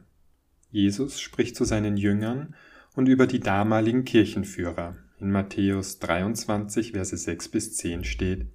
Jesus 0.71 1.21
spricht 1.21 1.55
zu 1.55 1.63
seinen 1.63 1.95
Jüngern 1.95 2.55
und 2.95 3.07
über 3.07 3.27
die 3.27 3.39
damaligen 3.39 4.05
Kirchenführer. 4.05 4.98
In 5.19 5.31
Matthäus 5.31 6.00
23, 6.00 6.93
Verse 6.93 7.15
6 7.15 7.50
bis 7.50 7.75
10 7.75 8.03
steht, 8.03 8.48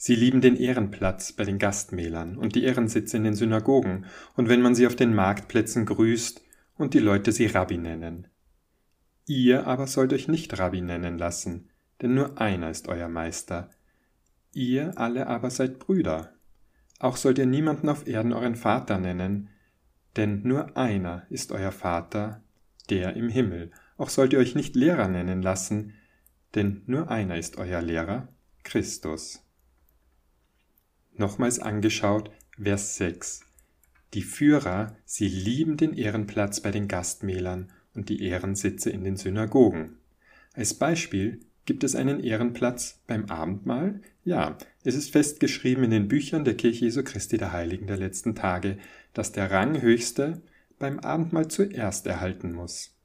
Sie 0.00 0.14
lieben 0.14 0.40
den 0.40 0.54
Ehrenplatz 0.54 1.32
bei 1.32 1.42
den 1.42 1.58
Gastmählern 1.58 2.36
und 2.38 2.54
die 2.54 2.62
Ehrensitze 2.62 3.16
in 3.16 3.24
den 3.24 3.34
Synagogen 3.34 4.06
und 4.36 4.48
wenn 4.48 4.62
man 4.62 4.76
sie 4.76 4.86
auf 4.86 4.94
den 4.94 5.12
Marktplätzen 5.12 5.86
grüßt 5.86 6.40
und 6.76 6.94
die 6.94 7.00
Leute 7.00 7.32
sie 7.32 7.46
Rabbi 7.46 7.78
nennen. 7.78 8.28
Ihr 9.26 9.66
aber 9.66 9.88
sollt 9.88 10.12
euch 10.12 10.28
nicht 10.28 10.56
Rabbi 10.56 10.82
nennen 10.82 11.18
lassen, 11.18 11.68
denn 12.00 12.14
nur 12.14 12.40
einer 12.40 12.70
ist 12.70 12.86
euer 12.86 13.08
Meister. 13.08 13.70
Ihr 14.52 14.96
alle 14.96 15.26
aber 15.26 15.50
seid 15.50 15.80
Brüder. 15.80 16.32
Auch 17.00 17.16
sollt 17.16 17.38
ihr 17.38 17.46
niemanden 17.46 17.88
auf 17.88 18.06
Erden 18.06 18.32
euren 18.32 18.54
Vater 18.54 18.98
nennen, 18.98 19.50
denn 20.16 20.42
nur 20.44 20.76
einer 20.76 21.26
ist 21.28 21.50
euer 21.50 21.72
Vater, 21.72 22.44
der 22.88 23.16
im 23.16 23.28
Himmel. 23.28 23.72
Auch 23.96 24.10
sollt 24.10 24.32
ihr 24.32 24.38
euch 24.38 24.54
nicht 24.54 24.76
Lehrer 24.76 25.08
nennen 25.08 25.42
lassen, 25.42 25.94
denn 26.54 26.82
nur 26.86 27.10
einer 27.10 27.36
ist 27.36 27.58
euer 27.58 27.82
Lehrer, 27.82 28.28
Christus. 28.62 29.44
Nochmals 31.18 31.58
angeschaut, 31.58 32.30
Vers 32.62 32.96
6. 32.96 33.40
Die 34.14 34.22
Führer, 34.22 34.96
sie 35.04 35.26
lieben 35.26 35.76
den 35.76 35.92
Ehrenplatz 35.92 36.60
bei 36.60 36.70
den 36.70 36.86
Gastmählern 36.86 37.70
und 37.94 38.08
die 38.08 38.22
Ehrensitze 38.22 38.90
in 38.90 39.02
den 39.02 39.16
Synagogen. 39.16 39.96
Als 40.54 40.74
Beispiel 40.74 41.40
gibt 41.66 41.82
es 41.82 41.96
einen 41.96 42.20
Ehrenplatz 42.20 43.00
beim 43.08 43.26
Abendmahl? 43.26 44.00
Ja, 44.24 44.56
es 44.84 44.94
ist 44.94 45.10
festgeschrieben 45.10 45.84
in 45.84 45.90
den 45.90 46.08
Büchern 46.08 46.44
der 46.44 46.54
Kirche 46.54 46.84
Jesu 46.84 47.02
Christi 47.02 47.36
der 47.36 47.52
Heiligen 47.52 47.88
der 47.88 47.98
letzten 47.98 48.36
Tage, 48.36 48.78
dass 49.12 49.32
der 49.32 49.50
Ranghöchste 49.50 50.40
beim 50.78 51.00
Abendmahl 51.00 51.48
zuerst 51.48 52.06
erhalten 52.06 52.52
muss. 52.52 52.96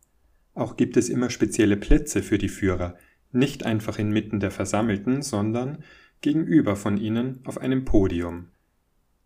Auch 0.54 0.78
gibt 0.78 0.98
es 0.98 1.10
immer 1.10 1.32
spezielle 1.32 1.78
Plätze 1.78 2.22
für 2.22 2.38
die 2.38 2.50
Führer, 2.50 2.96
nicht 3.32 3.66
einfach 3.66 3.98
inmitten 3.98 4.40
der 4.40 4.52
Versammelten, 4.52 5.24
sondern 5.24 5.84
gegenüber 6.24 6.76
von 6.76 6.98
ihnen 6.98 7.42
auf 7.44 7.60
einem 7.60 7.86
Podium. 7.86 8.48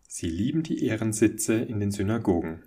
Sie 0.08 0.28
lieben 0.28 0.62
die 0.62 0.84
Ehrensitze 0.84 1.54
in 1.54 1.80
den 1.80 1.92
Synagogen. 1.92 2.64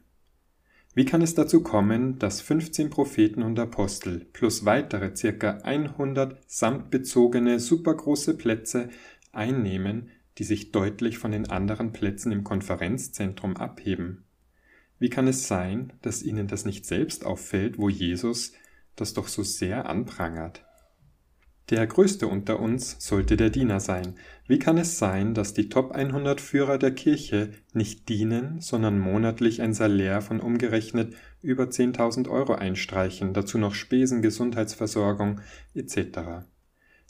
Wie 0.96 1.06
kann 1.06 1.22
es 1.22 1.36
dazu 1.36 1.62
kommen, 1.62 2.18
dass 2.18 2.42
15 2.42 2.90
Propheten 2.90 3.44
und 3.44 3.60
Apostel 3.60 4.26
plus 4.32 4.66
weitere 4.66 5.16
circa 5.16 5.58
100 5.64 6.40
samtbezogene 6.48 7.60
supergroße 7.60 8.36
Plätze 8.36 8.90
einnehmen, 9.32 10.10
die 10.38 10.44
sich 10.46 10.72
deutlich 10.72 11.18
von 11.18 11.32
den 11.32 11.50
anderen 11.50 11.92
Plätzen 11.92 12.32
im 12.32 12.44
Konferenzzentrum 12.44 13.58
abheben? 13.58 14.24
Wie 14.98 15.10
kann 15.10 15.28
es 15.28 15.48
sein, 15.48 15.94
dass 16.02 16.24
ihnen 16.24 16.48
das 16.48 16.64
nicht 16.64 16.86
selbst 16.86 17.26
auffällt, 17.26 17.78
wo 17.78 17.90
Jesus 17.90 18.54
das 18.96 19.14
doch 19.14 19.28
so 19.28 19.44
sehr 19.44 19.90
anprangert? 19.90 20.66
Der 21.70 21.88
größte 21.88 22.28
unter 22.28 22.60
uns 22.60 22.98
sollte 23.00 23.38
der 23.38 23.50
Diener 23.50 23.80
sein. 23.80 24.16
Wie 24.46 24.60
kann 24.60 24.78
es 24.78 25.00
sein, 25.00 25.34
dass 25.34 25.54
die 25.54 25.70
Top 25.70 25.92
100 25.92 26.42
Führer 26.42 26.78
der 26.78 26.92
Kirche 26.92 27.52
nicht 27.74 28.10
dienen, 28.10 28.60
sondern 28.60 29.00
monatlich 29.00 29.62
ein 29.62 29.74
Salär 29.74 30.22
von 30.22 30.42
umgerechnet 30.42 31.16
über 31.42 31.66
10.000 31.66 32.28
Euro 32.30 32.56
einstreichen, 32.56 33.34
dazu 33.34 33.58
noch 33.58 33.74
Spesen, 33.74 34.22
Gesundheitsversorgung 34.22 35.40
etc. 35.74 36.46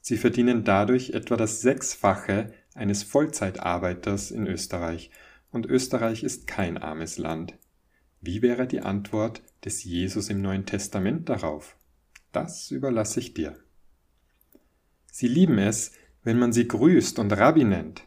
Sie 0.01 0.17
verdienen 0.17 0.63
dadurch 0.63 1.12
etwa 1.12 1.38
das 1.38 1.62
Sechsfache 1.62 2.53
eines 2.75 3.03
Vollzeitarbeiters 3.03 4.31
in 4.31 4.46
Österreich, 4.48 5.10
und 5.51 5.65
Österreich 5.65 6.24
ist 6.24 6.48
kein 6.48 6.77
armes 6.77 7.17
Land. 7.17 7.55
Wie 8.22 8.41
wäre 8.41 8.67
die 8.67 8.81
Antwort 8.81 9.41
des 9.65 9.84
Jesus 9.84 10.29
im 10.29 10.41
Neuen 10.41 10.65
Testament 10.65 11.27
darauf? 11.27 11.75
Das 12.31 12.72
überlasse 12.72 13.20
ich 13.20 13.34
dir. 13.34 13.58
Sie 15.12 15.27
lieben 15.27 15.60
es, 15.60 15.91
wenn 16.24 16.39
man 16.39 16.53
sie 16.53 16.68
grüßt 16.68 17.20
und 17.20 17.32
Rabbi 17.34 17.65
nennt. 17.65 18.03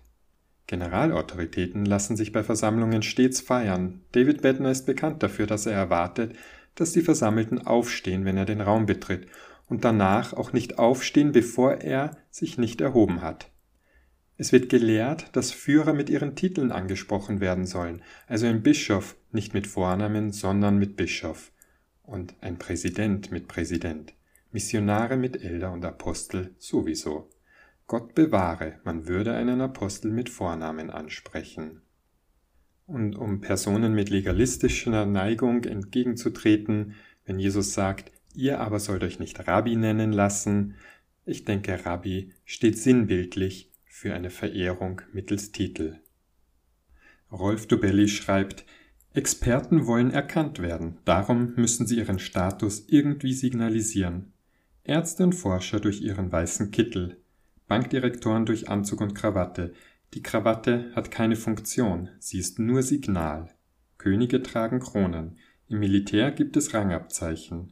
Generalautoritäten 0.66 1.84
lassen 1.84 2.16
sich 2.16 2.32
bei 2.32 2.42
Versammlungen 2.42 3.02
stets 3.02 3.40
feiern. 3.40 4.00
David 4.12 4.40
Bednar 4.40 4.72
ist 4.72 4.86
bekannt 4.86 5.22
dafür, 5.22 5.46
dass 5.46 5.66
er 5.66 5.74
erwartet, 5.74 6.34
dass 6.74 6.92
die 6.92 7.02
Versammelten 7.02 7.64
aufstehen, 7.66 8.24
wenn 8.24 8.38
er 8.38 8.46
den 8.46 8.62
Raum 8.62 8.86
betritt, 8.86 9.26
und 9.66 9.84
danach 9.84 10.32
auch 10.32 10.52
nicht 10.52 10.78
aufstehen, 10.78 11.32
bevor 11.32 11.74
er 11.82 12.16
sich 12.30 12.58
nicht 12.58 12.80
erhoben 12.80 13.22
hat. 13.22 13.50
Es 14.36 14.52
wird 14.52 14.68
gelehrt, 14.68 15.28
dass 15.32 15.52
Führer 15.52 15.92
mit 15.92 16.10
ihren 16.10 16.34
Titeln 16.34 16.72
angesprochen 16.72 17.40
werden 17.40 17.66
sollen, 17.66 18.02
also 18.26 18.46
ein 18.46 18.62
Bischof 18.62 19.16
nicht 19.30 19.54
mit 19.54 19.66
Vornamen, 19.66 20.32
sondern 20.32 20.78
mit 20.78 20.96
Bischof 20.96 21.52
und 22.02 22.34
ein 22.40 22.58
Präsident 22.58 23.30
mit 23.30 23.46
Präsident. 23.46 24.14
Missionare 24.54 25.16
mit 25.16 25.42
Elder 25.42 25.72
und 25.72 25.84
Apostel 25.84 26.54
sowieso. 26.58 27.28
Gott 27.88 28.14
bewahre, 28.14 28.78
man 28.84 29.08
würde 29.08 29.34
einen 29.34 29.60
Apostel 29.60 30.12
mit 30.12 30.28
Vornamen 30.30 30.90
ansprechen. 30.90 31.82
Und 32.86 33.16
um 33.16 33.40
Personen 33.40 33.94
mit 33.94 34.10
legalistischer 34.10 35.06
Neigung 35.06 35.64
entgegenzutreten, 35.64 36.94
wenn 37.24 37.40
Jesus 37.40 37.74
sagt, 37.74 38.12
ihr 38.32 38.60
aber 38.60 38.78
sollt 38.78 39.02
euch 39.02 39.18
nicht 39.18 39.44
Rabbi 39.44 39.74
nennen 39.74 40.12
lassen, 40.12 40.76
ich 41.26 41.44
denke, 41.44 41.84
Rabbi 41.84 42.30
steht 42.44 42.78
sinnbildlich 42.78 43.72
für 43.86 44.14
eine 44.14 44.30
Verehrung 44.30 45.02
mittels 45.12 45.50
Titel. 45.50 45.98
Rolf 47.32 47.66
Dubelli 47.66 48.06
schreibt, 48.06 48.64
Experten 49.14 49.88
wollen 49.88 50.12
erkannt 50.12 50.60
werden, 50.60 50.98
darum 51.04 51.54
müssen 51.56 51.88
sie 51.88 51.98
ihren 51.98 52.20
Status 52.20 52.84
irgendwie 52.86 53.32
signalisieren. 53.32 54.33
Ärzte 54.86 55.24
und 55.24 55.32
Forscher 55.32 55.80
durch 55.80 56.02
ihren 56.02 56.30
weißen 56.30 56.70
Kittel, 56.70 57.16
Bankdirektoren 57.68 58.44
durch 58.44 58.68
Anzug 58.68 59.00
und 59.00 59.14
Krawatte. 59.14 59.72
Die 60.12 60.22
Krawatte 60.22 60.92
hat 60.94 61.10
keine 61.10 61.36
Funktion, 61.36 62.10
sie 62.18 62.38
ist 62.38 62.58
nur 62.58 62.82
Signal. 62.82 63.48
Könige 63.96 64.42
tragen 64.42 64.80
Kronen, 64.80 65.38
im 65.68 65.78
Militär 65.78 66.32
gibt 66.32 66.58
es 66.58 66.74
Rangabzeichen. 66.74 67.70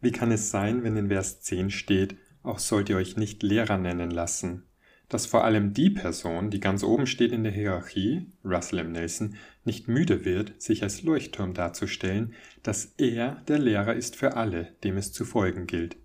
Wie 0.00 0.12
kann 0.12 0.30
es 0.30 0.52
sein, 0.52 0.84
wenn 0.84 0.96
in 0.96 1.08
Vers 1.08 1.40
10 1.40 1.70
steht, 1.70 2.16
auch 2.44 2.60
sollt 2.60 2.88
ihr 2.88 2.98
euch 2.98 3.16
nicht 3.16 3.42
Lehrer 3.42 3.76
nennen 3.76 4.12
lassen? 4.12 4.62
Dass 5.08 5.26
vor 5.26 5.42
allem 5.42 5.74
die 5.74 5.90
Person, 5.90 6.50
die 6.50 6.60
ganz 6.60 6.84
oben 6.84 7.08
steht 7.08 7.32
in 7.32 7.42
der 7.42 7.52
Hierarchie, 7.52 8.30
Russell 8.44 8.78
M. 8.78 8.92
Nelson, 8.92 9.34
nicht 9.64 9.88
müde 9.88 10.24
wird, 10.24 10.62
sich 10.62 10.84
als 10.84 11.02
Leuchtturm 11.02 11.52
darzustellen, 11.52 12.32
dass 12.62 12.94
er 12.96 13.42
der 13.48 13.58
Lehrer 13.58 13.94
ist 13.94 14.14
für 14.14 14.36
alle, 14.36 14.76
dem 14.84 14.96
es 14.96 15.12
zu 15.12 15.24
folgen 15.24 15.66
gilt 15.66 15.96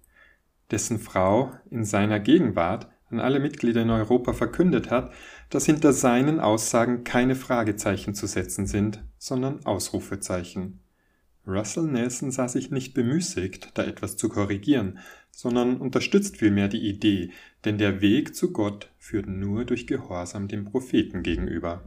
dessen 0.71 0.99
Frau 0.99 1.51
in 1.69 1.84
seiner 1.84 2.19
Gegenwart 2.19 2.89
an 3.10 3.19
alle 3.19 3.39
Mitglieder 3.39 3.82
in 3.82 3.89
Europa 3.89 4.34
verkündet 4.34 4.91
hat, 4.91 5.12
dass 5.49 5.65
hinter 5.65 5.93
seinen 5.93 6.39
Aussagen 6.39 7.03
keine 7.03 7.36
Fragezeichen 7.36 8.13
zu 8.13 8.27
setzen 8.27 8.67
sind, 8.67 9.03
sondern 9.17 9.65
Ausrufezeichen. 9.65 10.79
Russell 11.47 11.86
Nelson 11.86 12.32
sah 12.32 12.47
sich 12.47 12.69
nicht 12.69 12.93
bemüßigt, 12.93 13.71
da 13.73 13.84
etwas 13.84 14.17
zu 14.17 14.29
korrigieren, 14.29 14.99
sondern 15.32 15.77
unterstützt 15.77 16.38
vielmehr 16.38 16.67
die 16.67 16.88
Idee, 16.88 17.32
denn 17.65 17.77
der 17.77 18.01
Weg 18.01 18.36
zu 18.36 18.51
Gott 18.51 18.91
führt 18.97 19.27
nur 19.27 19.65
durch 19.65 19.88
Gehorsam 19.88 20.47
dem 20.47 20.65
Propheten 20.65 21.23
gegenüber. 21.23 21.84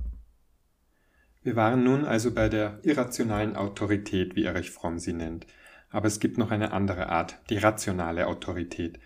Wir 1.45 1.57
waren 1.57 1.85
nun 1.85 2.05
also 2.05 2.33
bei 2.33 2.49
der 2.49 2.81
irrationalen 2.83 3.57
Autorität, 3.57 4.37
wie 4.37 4.45
Erich 4.45 4.71
Fromm 4.71 4.99
sie 4.99 5.13
nennt, 5.13 5.47
aber 5.93 6.09
es 6.09 6.19
gibt 6.19 6.39
noch 6.39 6.51
eine 6.51 6.73
andere 6.73 7.09
Art, 7.09 7.39
die 7.51 7.59
rationale 7.59 8.27
Autorität, 8.27 8.99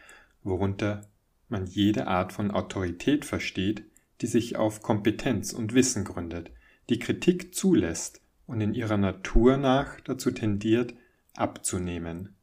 worunter 0.42 1.02
man 1.48 1.66
jede 1.66 2.06
Art 2.06 2.32
von 2.32 2.50
Autorität 2.50 3.24
versteht, 3.24 3.84
die 4.20 4.26
sich 4.26 4.56
auf 4.56 4.82
Kompetenz 4.82 5.52
und 5.52 5.74
Wissen 5.74 6.04
gründet, 6.04 6.50
die 6.88 6.98
Kritik 6.98 7.54
zulässt 7.54 8.20
und 8.46 8.60
in 8.60 8.72
ihrer 8.72 8.96
Natur 8.96 9.56
nach 9.56 10.00
dazu 10.00 10.30
tendiert, 10.30 10.94
abzunehmen, 11.34 12.34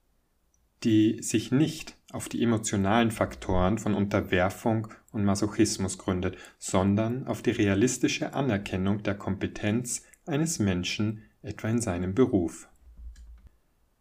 die 0.84 1.22
sich 1.22 1.52
nicht 1.52 1.98
auf 2.12 2.30
die 2.30 2.44
emotionalen 2.44 3.10
Faktoren 3.10 3.80
von 3.80 3.96
Unterwerfung 3.96 4.90
und 5.12 5.26
Masochismus 5.26 5.98
gründet, 5.98 6.38
sondern 6.60 7.26
auf 7.26 7.42
die 7.42 7.52
realistische 7.52 8.34
Anerkennung 8.34 9.02
der 9.02 9.16
Kompetenz 9.16 10.04
eines 10.26 10.60
Menschen 10.60 11.24
etwa 11.42 11.70
in 11.70 11.82
seinem 11.82 12.14
Beruf. 12.14 12.68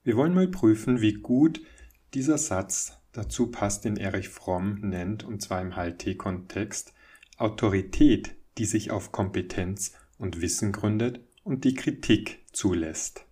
Wir 0.04 0.16
wollen 0.16 0.34
mal 0.34 0.48
prüfen, 0.48 1.00
wie 1.00 1.12
gut 1.12 1.60
dieser 2.12 2.36
Satz 2.36 2.98
dazu 3.12 3.52
passt, 3.52 3.84
den 3.84 3.96
Erich 3.96 4.28
Fromm 4.28 4.80
nennt, 4.80 5.22
und 5.22 5.40
zwar 5.40 5.62
im 5.62 5.76
HLT-Kontext, 5.76 6.92
Autorität, 7.36 8.34
die 8.58 8.64
sich 8.64 8.90
auf 8.90 9.12
Kompetenz 9.12 9.96
und 10.18 10.40
Wissen 10.40 10.72
gründet 10.72 11.20
und 11.44 11.62
die 11.62 11.74
Kritik 11.74 12.40
zulässt. 12.52 13.26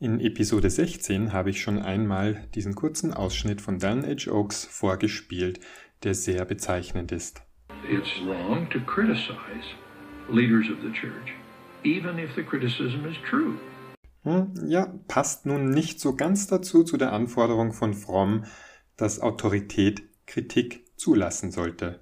In 0.00 0.18
Episode 0.18 0.68
16 0.68 1.32
habe 1.32 1.50
ich 1.50 1.62
schon 1.62 1.78
einmal 1.78 2.48
diesen 2.56 2.74
kurzen 2.74 3.14
Ausschnitt 3.14 3.60
von 3.60 3.78
Dan 3.78 4.04
H. 4.04 4.32
Oaks 4.32 4.64
vorgespielt, 4.64 5.60
der 6.02 6.14
sehr 6.14 6.44
bezeichnend 6.44 7.12
ist. 7.12 7.42
It's 7.88 8.10
wrong 8.26 8.68
to 8.70 8.80
criticize 8.80 9.76
leaders 10.28 10.68
of 10.70 10.78
the 10.82 10.90
church, 10.92 11.34
even 11.84 12.18
if 12.18 12.34
the 12.34 12.42
criticism 12.42 13.06
is 13.06 13.16
true. 13.30 13.54
Hm, 14.24 14.52
ja, 14.66 14.94
passt 15.06 15.46
nun 15.46 15.70
nicht 15.70 16.00
so 16.00 16.14
ganz 16.14 16.46
dazu 16.46 16.82
zu 16.82 16.96
der 16.96 17.12
Anforderung 17.12 17.72
von 17.72 17.94
Fromm, 17.94 18.44
dass 18.96 19.20
Autorität 19.20 20.02
Kritik 20.26 20.84
zulassen 20.96 21.50
sollte. 21.50 22.00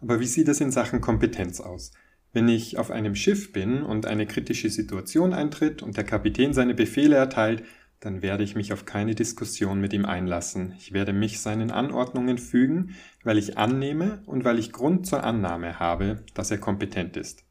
Aber 0.00 0.20
wie 0.20 0.26
sieht 0.26 0.48
es 0.48 0.60
in 0.60 0.70
Sachen 0.70 1.00
Kompetenz 1.00 1.60
aus? 1.60 1.92
Wenn 2.32 2.48
ich 2.48 2.78
auf 2.78 2.90
einem 2.90 3.14
Schiff 3.14 3.52
bin 3.52 3.82
und 3.82 4.04
eine 4.04 4.26
kritische 4.26 4.68
Situation 4.68 5.32
eintritt 5.32 5.82
und 5.82 5.96
der 5.96 6.04
Kapitän 6.04 6.52
seine 6.52 6.74
Befehle 6.74 7.16
erteilt, 7.16 7.64
dann 7.98 8.20
werde 8.20 8.44
ich 8.44 8.54
mich 8.54 8.74
auf 8.74 8.84
keine 8.84 9.14
Diskussion 9.14 9.80
mit 9.80 9.94
ihm 9.94 10.04
einlassen. 10.04 10.74
Ich 10.78 10.92
werde 10.92 11.14
mich 11.14 11.40
seinen 11.40 11.70
Anordnungen 11.70 12.36
fügen, 12.36 12.94
weil 13.24 13.38
ich 13.38 13.56
annehme 13.56 14.22
und 14.26 14.44
weil 14.44 14.58
ich 14.58 14.72
Grund 14.72 15.06
zur 15.06 15.24
Annahme 15.24 15.78
habe, 15.78 16.24
dass 16.34 16.50
er 16.50 16.58
kompetent 16.58 17.16
ist. 17.16 17.45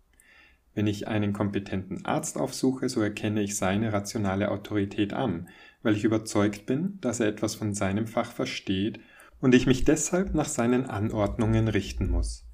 Wenn 0.76 0.88
ich 0.88 1.08
einen 1.08 1.32
kompetenten 1.32 2.06
Arzt 2.06 2.38
aufsuche, 2.38 2.90
so 2.90 3.02
erkenne 3.02 3.42
ich 3.42 3.56
seine 3.56 3.94
rationale 3.94 4.52
Autorität 4.52 5.14
an, 5.14 5.48
weil 5.82 5.96
ich 5.96 6.04
überzeugt 6.04 6.66
bin, 6.66 7.00
dass 7.00 7.22
er 7.22 7.28
etwas 7.28 7.56
von 7.56 7.74
seinem 7.74 8.08
Fach 8.08 8.32
versteht 8.32 9.00
und 9.40 9.56
ich 9.56 9.68
mich 9.68 9.86
deshalb 9.86 10.36
nach 10.36 10.48
seinen 10.48 10.86
Anordnungen 10.86 11.70
richten 11.70 12.12
muss. 12.12 12.46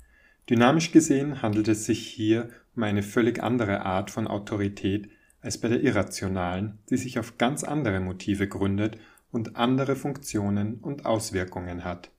Dynamisch 0.50 0.92
gesehen 0.92 1.42
handelt 1.42 1.68
es 1.68 1.86
sich 1.86 2.08
hier 2.08 2.50
um 2.76 2.84
eine 2.84 3.04
völlig 3.04 3.42
andere 3.42 3.82
Art 3.82 4.12
von 4.12 4.28
Autorität 4.28 5.10
als 5.42 5.58
bei 5.58 5.68
der 5.68 5.82
irrationalen, 5.82 6.78
die 6.92 6.98
sich 6.98 7.18
auf 7.18 7.40
ganz 7.40 7.64
andere 7.64 8.00
Motive 8.00 8.48
gründet 8.48 8.98
und 9.32 9.56
andere 9.56 9.96
Funktionen 9.96 10.76
und 10.76 11.06
Auswirkungen 11.06 11.84
hat. 11.84 12.12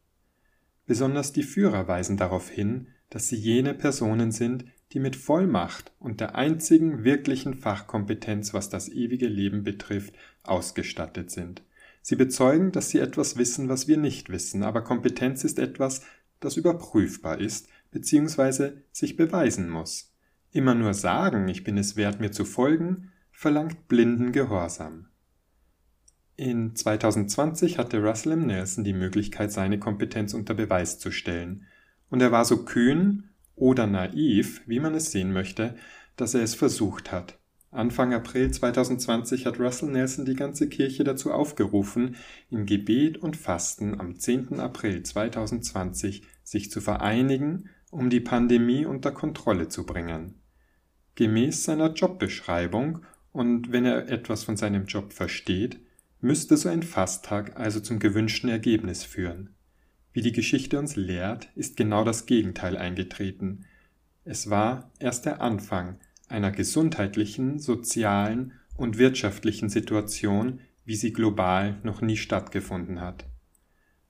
Besonders 0.86 1.32
die 1.32 1.44
Führer 1.44 1.86
weisen 1.86 2.16
darauf 2.16 2.50
hin, 2.50 2.88
dass 3.08 3.28
sie 3.28 3.36
jene 3.36 3.74
Personen 3.74 4.32
sind, 4.32 4.64
die 4.92 5.00
mit 5.00 5.16
Vollmacht 5.16 5.92
und 5.98 6.20
der 6.20 6.34
einzigen 6.34 7.02
wirklichen 7.02 7.54
Fachkompetenz, 7.54 8.52
was 8.52 8.68
das 8.68 8.88
ewige 8.88 9.26
Leben 9.26 9.62
betrifft, 9.64 10.14
ausgestattet 10.42 11.30
sind. 11.30 11.62
Sie 12.02 12.16
bezeugen, 12.16 12.72
dass 12.72 12.90
sie 12.90 12.98
etwas 12.98 13.36
wissen, 13.36 13.68
was 13.68 13.88
wir 13.88 13.96
nicht 13.96 14.28
wissen, 14.28 14.62
aber 14.62 14.82
Kompetenz 14.82 15.44
ist 15.44 15.58
etwas, 15.58 16.02
das 16.40 16.56
überprüfbar 16.56 17.40
ist, 17.40 17.68
bzw. 17.92 18.72
sich 18.90 19.16
beweisen 19.16 19.70
muss. 19.70 20.12
Immer 20.50 20.74
nur 20.74 20.92
sagen, 20.92 21.48
ich 21.48 21.64
bin 21.64 21.78
es 21.78 21.96
wert, 21.96 22.20
mir 22.20 22.32
zu 22.32 22.44
folgen, 22.44 23.12
verlangt 23.30 23.88
blinden 23.88 24.32
Gehorsam. 24.32 25.06
In 26.36 26.74
2020 26.74 27.78
hatte 27.78 28.02
Russell 28.02 28.32
M. 28.32 28.46
Nelson 28.46 28.84
die 28.84 28.92
Möglichkeit, 28.92 29.52
seine 29.52 29.78
Kompetenz 29.78 30.34
unter 30.34 30.54
Beweis 30.54 30.98
zu 30.98 31.10
stellen, 31.10 31.66
und 32.10 32.20
er 32.20 32.32
war 32.32 32.44
so 32.44 32.64
kühn 32.64 33.30
oder 33.56 33.86
naiv, 33.86 34.62
wie 34.66 34.80
man 34.80 34.94
es 34.94 35.10
sehen 35.10 35.32
möchte, 35.32 35.76
dass 36.16 36.34
er 36.34 36.42
es 36.42 36.54
versucht 36.54 37.12
hat. 37.12 37.38
Anfang 37.70 38.12
April 38.12 38.50
2020 38.50 39.46
hat 39.46 39.58
Russell 39.58 39.90
Nelson 39.90 40.26
die 40.26 40.34
ganze 40.34 40.68
Kirche 40.68 41.04
dazu 41.04 41.32
aufgerufen, 41.32 42.16
in 42.50 42.66
Gebet 42.66 43.16
und 43.16 43.36
Fasten 43.36 43.98
am 43.98 44.18
10. 44.18 44.60
April 44.60 45.02
2020 45.02 46.22
sich 46.44 46.70
zu 46.70 46.82
vereinigen, 46.82 47.70
um 47.90 48.10
die 48.10 48.20
Pandemie 48.20 48.84
unter 48.84 49.10
Kontrolle 49.10 49.68
zu 49.68 49.86
bringen. 49.86 50.34
Gemäß 51.14 51.64
seiner 51.64 51.92
Jobbeschreibung 51.92 53.06
und 53.32 53.72
wenn 53.72 53.86
er 53.86 54.08
etwas 54.08 54.44
von 54.44 54.58
seinem 54.58 54.84
Job 54.84 55.14
versteht, 55.14 55.80
müsste 56.20 56.58
so 56.58 56.68
ein 56.68 56.82
Fasttag 56.82 57.58
also 57.58 57.80
zum 57.80 57.98
gewünschten 57.98 58.50
Ergebnis 58.50 59.02
führen. 59.02 59.54
Wie 60.12 60.20
die 60.20 60.32
Geschichte 60.32 60.78
uns 60.78 60.96
lehrt, 60.96 61.48
ist 61.54 61.76
genau 61.76 62.04
das 62.04 62.26
Gegenteil 62.26 62.76
eingetreten. 62.76 63.64
Es 64.24 64.50
war 64.50 64.90
erst 64.98 65.26
der 65.26 65.40
Anfang 65.40 65.98
einer 66.28 66.50
gesundheitlichen, 66.50 67.58
sozialen 67.58 68.52
und 68.76 68.98
wirtschaftlichen 68.98 69.68
Situation, 69.68 70.60
wie 70.84 70.96
sie 70.96 71.12
global 71.12 71.78
noch 71.82 72.00
nie 72.00 72.16
stattgefunden 72.16 73.00
hat. 73.00 73.26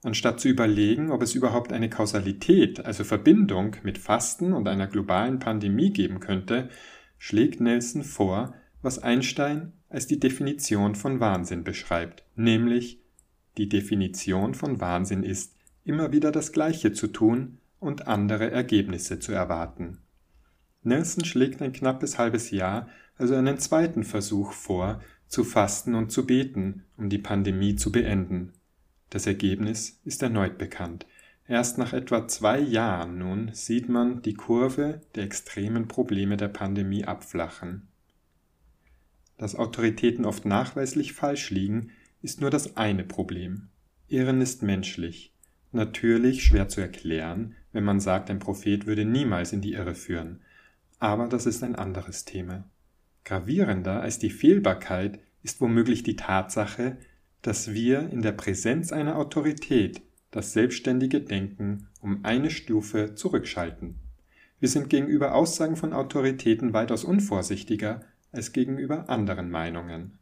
Anstatt 0.02 0.40
zu 0.40 0.48
überlegen, 0.48 1.10
ob 1.10 1.22
es 1.22 1.34
überhaupt 1.34 1.72
eine 1.72 1.88
Kausalität, 1.88 2.84
also 2.84 3.04
Verbindung 3.04 3.76
mit 3.84 3.98
Fasten 3.98 4.52
und 4.52 4.66
einer 4.66 4.88
globalen 4.88 5.38
Pandemie 5.38 5.92
geben 5.92 6.18
könnte, 6.18 6.70
schlägt 7.18 7.60
Nelson 7.60 8.02
vor, 8.02 8.54
was 8.82 8.98
Einstein 8.98 9.72
als 9.88 10.08
die 10.08 10.18
Definition 10.18 10.96
von 10.96 11.20
Wahnsinn 11.20 11.62
beschreibt, 11.62 12.24
nämlich 12.34 13.00
die 13.58 13.68
Definition 13.68 14.54
von 14.54 14.80
Wahnsinn 14.80 15.22
ist, 15.22 15.54
immer 15.84 16.12
wieder 16.12 16.32
das 16.32 16.52
Gleiche 16.52 16.92
zu 16.92 17.08
tun 17.08 17.58
und 17.80 18.06
andere 18.06 18.50
Ergebnisse 18.50 19.18
zu 19.18 19.32
erwarten. 19.32 19.98
Nelson 20.82 21.24
schlägt 21.24 21.62
ein 21.62 21.72
knappes 21.72 22.18
halbes 22.18 22.50
Jahr 22.50 22.88
also 23.16 23.34
einen 23.34 23.58
zweiten 23.58 24.04
Versuch 24.04 24.52
vor, 24.52 25.00
zu 25.28 25.44
fasten 25.44 25.94
und 25.94 26.10
zu 26.10 26.26
beten, 26.26 26.84
um 26.96 27.08
die 27.08 27.18
Pandemie 27.18 27.76
zu 27.76 27.92
beenden. 27.92 28.52
Das 29.10 29.26
Ergebnis 29.26 30.00
ist 30.04 30.22
erneut 30.22 30.58
bekannt. 30.58 31.06
Erst 31.46 31.78
nach 31.78 31.92
etwa 31.92 32.26
zwei 32.28 32.58
Jahren 32.58 33.18
nun 33.18 33.50
sieht 33.52 33.88
man 33.88 34.22
die 34.22 34.34
Kurve 34.34 35.00
der 35.14 35.24
extremen 35.24 35.88
Probleme 35.88 36.36
der 36.36 36.48
Pandemie 36.48 37.04
abflachen. 37.04 37.88
Dass 39.38 39.56
Autoritäten 39.56 40.24
oft 40.24 40.44
nachweislich 40.44 41.12
falsch 41.12 41.50
liegen, 41.50 41.90
ist 42.22 42.40
nur 42.40 42.50
das 42.50 42.76
eine 42.76 43.04
Problem. 43.04 43.68
Irren 44.08 44.40
ist 44.40 44.62
menschlich. 44.62 45.31
Natürlich 45.72 46.44
schwer 46.44 46.68
zu 46.68 46.80
erklären, 46.82 47.54
wenn 47.72 47.84
man 47.84 47.98
sagt, 47.98 48.30
ein 48.30 48.38
Prophet 48.38 48.86
würde 48.86 49.06
niemals 49.06 49.52
in 49.52 49.62
die 49.62 49.72
Irre 49.72 49.94
führen. 49.94 50.42
Aber 50.98 51.26
das 51.28 51.46
ist 51.46 51.64
ein 51.64 51.74
anderes 51.74 52.24
Thema. 52.26 52.64
Gravierender 53.24 54.02
als 54.02 54.18
die 54.18 54.30
Fehlbarkeit 54.30 55.18
ist 55.42 55.60
womöglich 55.60 56.02
die 56.02 56.16
Tatsache, 56.16 56.98
dass 57.40 57.72
wir 57.72 58.10
in 58.10 58.22
der 58.22 58.32
Präsenz 58.32 58.92
einer 58.92 59.16
Autorität 59.16 60.02
das 60.30 60.52
selbstständige 60.52 61.20
Denken 61.20 61.88
um 62.00 62.24
eine 62.24 62.50
Stufe 62.50 63.14
zurückschalten. 63.14 63.96
Wir 64.60 64.68
sind 64.68 64.90
gegenüber 64.90 65.34
Aussagen 65.34 65.76
von 65.76 65.92
Autoritäten 65.92 66.72
weitaus 66.72 67.02
unvorsichtiger 67.02 68.02
als 68.30 68.52
gegenüber 68.52 69.08
anderen 69.08 69.50
Meinungen. 69.50 70.18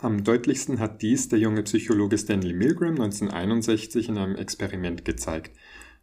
Am 0.00 0.22
deutlichsten 0.22 0.78
hat 0.78 1.02
dies 1.02 1.28
der 1.28 1.40
junge 1.40 1.64
Psychologe 1.64 2.16
Stanley 2.18 2.52
Milgram 2.52 3.00
1961 3.00 4.08
in 4.08 4.16
einem 4.16 4.36
Experiment 4.36 5.04
gezeigt. 5.04 5.50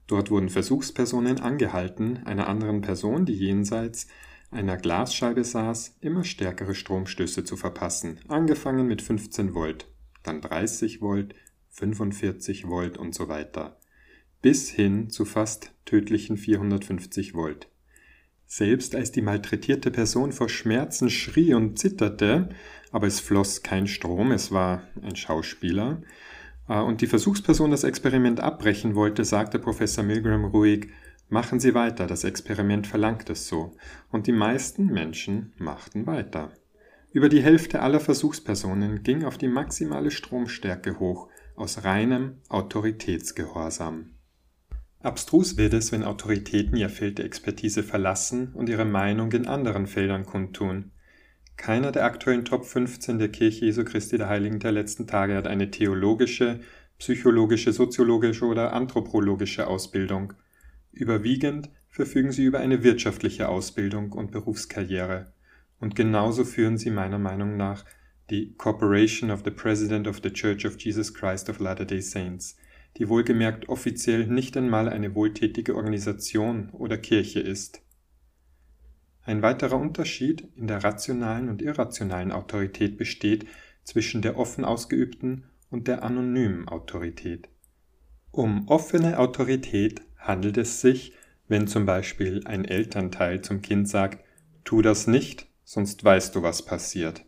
Dort 0.06 0.30
wurden 0.30 0.50
Versuchspersonen 0.50 1.40
angehalten, 1.40 2.18
einer 2.26 2.48
anderen 2.48 2.82
Person, 2.82 3.26
die 3.26 3.36
jenseits 3.36 4.08
einer 4.52 4.76
Glasscheibe 4.76 5.46
saß, 5.46 5.96
immer 6.02 6.26
stärkere 6.26 6.76
Stromstöße 6.76 7.46
zu 7.46 7.56
verpassen, 7.56 8.20
angefangen 8.28 8.86
mit 8.86 9.02
15 9.02 9.56
Volt, 9.56 9.88
dann 10.24 10.42
30 10.42 11.00
Volt, 11.00 11.34
45 11.70 12.68
Volt 12.68 12.98
und 12.98 13.16
so 13.16 13.30
weiter, 13.30 13.80
bis 14.42 14.70
hin 14.70 15.10
zu 15.10 15.24
fast 15.24 15.74
tödlichen 15.86 16.36
450 16.36 17.34
Volt. 17.34 17.70
Selbst 18.46 18.94
als 18.94 19.12
die 19.12 19.22
malträtierte 19.22 19.90
Person 19.90 20.32
vor 20.32 20.50
Schmerzen 20.50 21.10
schrie 21.10 21.54
und 21.54 21.80
zitterte, 21.80 22.50
aber 22.96 23.08
es 23.08 23.20
floss 23.20 23.62
kein 23.62 23.88
Strom, 23.88 24.32
es 24.32 24.54
war 24.54 24.84
ein 25.04 25.18
Schauspieler, 25.18 26.02
äh, 26.70 26.80
und 26.80 27.02
die 27.02 27.08
Versuchsperson 27.08 27.70
das 27.70 27.84
Experiment 27.84 28.40
abbrechen 28.40 28.96
wollte, 28.96 29.26
sagte 29.26 29.60
Professor 29.60 30.02
Milgram 30.02 30.46
ruhig, 30.46 30.88
machen 31.28 31.60
Sie 31.60 31.74
weiter, 31.74 32.08
das 32.08 32.24
Experiment 32.24 32.88
verlangt 32.88 33.30
es 33.30 33.50
so. 33.50 33.76
Und 34.14 34.28
die 34.28 34.32
meisten 34.32 34.86
Menschen 34.86 35.52
machten 35.58 36.08
weiter. 36.08 36.54
Über 37.12 37.28
die 37.28 37.44
Hälfte 37.44 37.82
aller 37.82 38.00
Versuchspersonen 38.00 39.04
ging 39.04 39.26
auf 39.26 39.38
die 39.38 39.50
maximale 39.50 40.10
Stromstärke 40.10 40.98
hoch, 40.98 41.28
aus 41.58 41.84
reinem 41.84 42.38
Autoritätsgehorsam. 42.48 44.12
Abstrus 45.02 45.58
wird 45.58 45.74
es, 45.74 45.92
wenn 45.92 46.06
Autoritäten 46.06 46.78
ihr 46.78 46.90
Feld 46.90 47.18
der 47.18 47.26
Expertise 47.26 47.84
verlassen 47.84 48.54
und 48.54 48.70
ihre 48.70 48.86
Meinung 48.86 49.34
in 49.34 49.48
anderen 49.48 49.86
Feldern 49.86 50.26
kundtun. 50.26 50.94
Keiner 51.58 51.92
der 51.92 52.06
aktuellen 52.06 52.46
Top 52.46 52.66
15 52.66 53.18
der 53.18 53.30
Kirche 53.30 53.66
Jesu 53.66 53.84
Christi 53.86 54.18
der 54.18 54.30
Heiligen 54.30 54.60
der 54.60 54.72
letzten 54.72 55.08
Tage 55.08 55.36
hat 55.36 55.48
eine 55.48 55.72
theologische, 55.72 56.60
psychologische, 57.00 57.74
soziologische 57.74 58.46
oder 58.46 58.74
anthropologische 58.74 59.68
Ausbildung. 59.68 60.34
Überwiegend 60.92 61.70
verfügen 61.90 62.32
sie 62.32 62.44
über 62.44 62.60
eine 62.60 62.84
wirtschaftliche 62.84 63.50
Ausbildung 63.50 64.12
und 64.12 64.32
Berufskarriere. 64.32 65.34
Und 65.80 65.96
genauso 65.96 66.44
führen 66.44 66.78
sie 66.78 66.90
meiner 66.90 67.20
Meinung 67.20 67.58
nach 67.58 67.86
die 68.30 68.56
Corporation 68.56 69.30
of 69.30 69.44
the 69.46 69.52
President 69.52 70.08
of 70.08 70.20
the 70.24 70.32
Church 70.32 70.66
of 70.66 70.80
Jesus 70.80 71.14
Christ 71.14 71.50
of 71.50 71.60
Latter-day 71.60 72.02
Saints, 72.02 72.58
die 72.98 73.08
wohlgemerkt 73.08 73.70
offiziell 73.70 74.28
nicht 74.28 74.58
einmal 74.58 74.90
eine 74.90 75.14
wohltätige 75.16 75.76
Organisation 75.76 76.70
oder 76.72 76.98
Kirche 76.98 77.40
ist. 77.40 77.85
Ein 79.26 79.42
weiterer 79.42 79.78
Unterschied 79.80 80.48
in 80.56 80.68
der 80.68 80.84
rationalen 80.84 81.50
und 81.50 81.64
irrationalen 81.64 82.32
Autorität 82.32 82.96
besteht 82.98 83.48
zwischen 83.84 84.22
der 84.22 84.38
offen 84.38 84.64
ausgeübten 84.64 85.46
und 85.72 85.88
der 85.88 86.04
anonymen 86.04 86.68
Autorität. 86.68 87.50
Um 88.32 88.68
offene 88.68 89.18
Autorität 89.18 90.02
handelt 90.20 90.58
es 90.58 90.80
sich, 90.80 91.14
wenn 91.48 91.68
zum 91.68 91.86
Beispiel 91.88 92.42
ein 92.46 92.66
Elternteil 92.66 93.42
zum 93.42 93.62
Kind 93.64 93.90
sagt, 93.90 94.24
tu 94.64 94.84
das 94.84 95.08
nicht, 95.08 95.48
sonst 95.64 96.04
weißt 96.04 96.36
du, 96.36 96.44
was 96.44 96.64
passiert. 96.64 97.26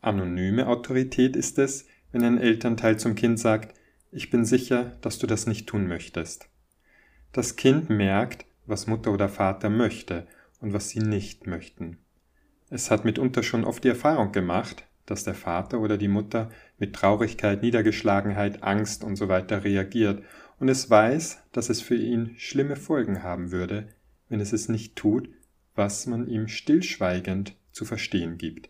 Anonyme 0.00 0.68
Autorität 0.68 1.34
ist 1.34 1.58
es, 1.58 1.86
wenn 2.12 2.22
ein 2.22 2.38
Elternteil 2.38 2.98
zum 2.98 3.16
Kind 3.16 3.40
sagt, 3.40 3.76
ich 4.12 4.30
bin 4.30 4.44
sicher, 4.44 4.96
dass 5.00 5.18
du 5.18 5.26
das 5.26 5.46
nicht 5.46 5.66
tun 5.66 5.88
möchtest. 5.88 6.48
Das 7.32 7.56
Kind 7.56 7.90
merkt, 7.90 8.46
was 8.66 8.86
Mutter 8.86 9.12
oder 9.12 9.28
Vater 9.28 9.68
möchte 9.68 10.28
und 10.66 10.72
was 10.72 10.88
sie 10.88 10.98
nicht 10.98 11.46
möchten. 11.46 11.98
Es 12.70 12.90
hat 12.90 13.04
mitunter 13.04 13.44
schon 13.44 13.64
oft 13.64 13.84
die 13.84 13.88
Erfahrung 13.88 14.32
gemacht, 14.32 14.88
dass 15.06 15.22
der 15.22 15.36
Vater 15.36 15.78
oder 15.78 15.96
die 15.96 16.08
Mutter 16.08 16.50
mit 16.76 16.92
Traurigkeit, 16.92 17.62
Niedergeschlagenheit, 17.62 18.64
Angst 18.64 19.04
und 19.04 19.14
so 19.14 19.28
weiter 19.28 19.62
reagiert 19.62 20.24
und 20.58 20.68
es 20.68 20.90
weiß, 20.90 21.44
dass 21.52 21.68
es 21.68 21.80
für 21.80 21.94
ihn 21.94 22.34
schlimme 22.36 22.74
Folgen 22.74 23.22
haben 23.22 23.52
würde, 23.52 23.86
wenn 24.28 24.40
es 24.40 24.52
es 24.52 24.68
nicht 24.68 24.96
tut, 24.96 25.28
was 25.76 26.06
man 26.06 26.26
ihm 26.26 26.48
stillschweigend 26.48 27.54
zu 27.70 27.84
verstehen 27.84 28.36
gibt. 28.36 28.68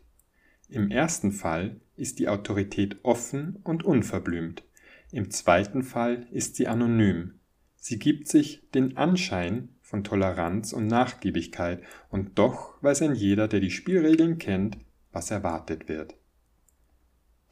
Im 0.69 0.91
ersten 0.91 1.33
Fall 1.33 1.81
ist 1.97 2.19
die 2.19 2.29
Autorität 2.29 2.99
offen 3.05 3.57
und 3.65 3.85
unverblümt. 3.85 4.65
Im 5.13 5.31
zweiten 5.31 5.83
Fall 5.83 6.27
ist 6.31 6.57
sie 6.57 6.69
anonym. 6.69 7.41
Sie 7.77 7.99
gibt 7.99 8.29
sich 8.29 8.69
den 8.75 8.99
Anschein 8.99 9.71
von 9.87 10.03
Toleranz 10.03 10.73
und 10.73 10.89
Nachgiebigkeit, 10.89 11.81
und 12.11 12.41
doch 12.41 12.83
weiß 12.83 13.03
ein 13.03 13.15
jeder, 13.15 13.47
der 13.47 13.61
die 13.61 13.71
Spielregeln 13.71 14.39
kennt, 14.39 14.79
was 15.13 15.31
erwartet 15.31 15.89
wird. 15.89 16.17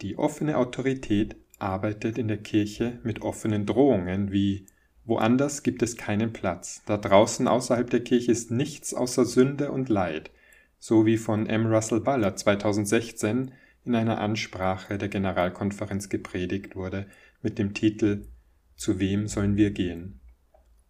Die 0.02 0.18
offene 0.18 0.58
Autorität 0.58 1.36
arbeitet 1.60 2.18
in 2.18 2.26
der 2.26 2.38
Kirche 2.38 2.98
mit 3.04 3.22
offenen 3.22 3.66
Drohungen 3.66 4.32
wie 4.32 4.66
Woanders 5.04 5.62
gibt 5.62 5.82
es 5.82 5.96
keinen 5.96 6.32
Platz, 6.32 6.82
da 6.86 6.96
draußen 6.96 7.46
außerhalb 7.46 7.88
der 7.88 8.02
Kirche 8.02 8.32
ist 8.32 8.50
nichts 8.50 8.94
außer 8.94 9.24
Sünde 9.26 9.70
und 9.70 9.88
Leid, 9.88 10.32
so 10.80 11.06
wie 11.06 11.18
von 11.18 11.46
M. 11.46 11.66
Russell 11.66 12.00
Ballard 12.00 12.38
2016 12.38 13.52
in 13.84 13.94
einer 13.94 14.18
Ansprache 14.18 14.98
der 14.98 15.08
Generalkonferenz 15.08 16.08
gepredigt 16.08 16.74
wurde 16.74 17.06
mit 17.42 17.60
dem 17.60 17.74
Titel 17.74 18.26
Zu 18.74 18.98
wem 18.98 19.28
sollen 19.28 19.56
wir 19.56 19.70
gehen? 19.70 20.20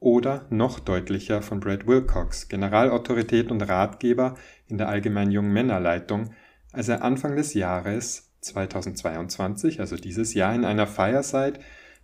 Oder 0.05 0.47
noch 0.51 0.81
deutlicher 0.81 1.41
von 1.41 1.61
Brad 1.61 1.87
Wilcox, 1.87 2.49
Generalautorität 2.49 3.51
und 3.51 3.63
Ratgeber 3.63 4.37
in 4.67 4.77
der 4.77 4.91
Allgemeinen 4.91 5.31
Jungen 5.31 5.55
Männerleitung, 5.55 6.35
als 6.73 6.89
er 6.89 7.03
Anfang 7.03 7.37
des 7.37 7.55
Jahres 7.55 8.31
2022, 8.43 9.81
also 9.81 9.97
dieses 9.97 10.35
Jahr 10.35 10.55
in 10.55 10.67
einer 10.67 10.87
Fireside, 10.87 11.59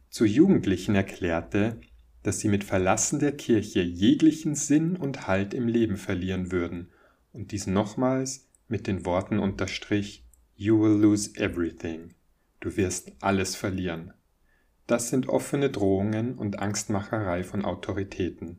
zu 0.09 0.25
Jugendlichen 0.25 0.95
erklärte, 0.95 1.79
dass 2.23 2.41
sie 2.41 2.49
mit 2.49 2.65
Verlassen 2.65 3.19
der 3.19 3.33
Kirche 3.33 3.83
jeglichen 3.83 4.55
Sinn 4.55 4.97
und 4.97 5.27
Halt 5.27 5.53
im 5.53 5.69
Leben 5.69 5.99
verlieren 5.99 6.51
würden 6.51 6.89
und 7.33 7.53
dies 7.53 7.67
nochmals 7.67 8.49
mit 8.67 8.87
den 8.87 9.05
Worten 9.05 9.39
unterstrich 9.39 10.25
You 10.57 10.81
will 10.81 10.99
lose 10.99 11.31
everything. 11.37 12.15
Du 12.61 12.77
wirst 12.79 13.13
alles 13.21 13.57
verlieren. 13.57 14.15
Das 14.91 15.09
sind 15.09 15.29
offene 15.29 15.71
Drohungen 15.71 16.35
und 16.35 16.59
Angstmacherei 16.59 17.45
von 17.45 17.65
Autoritäten. 17.65 18.59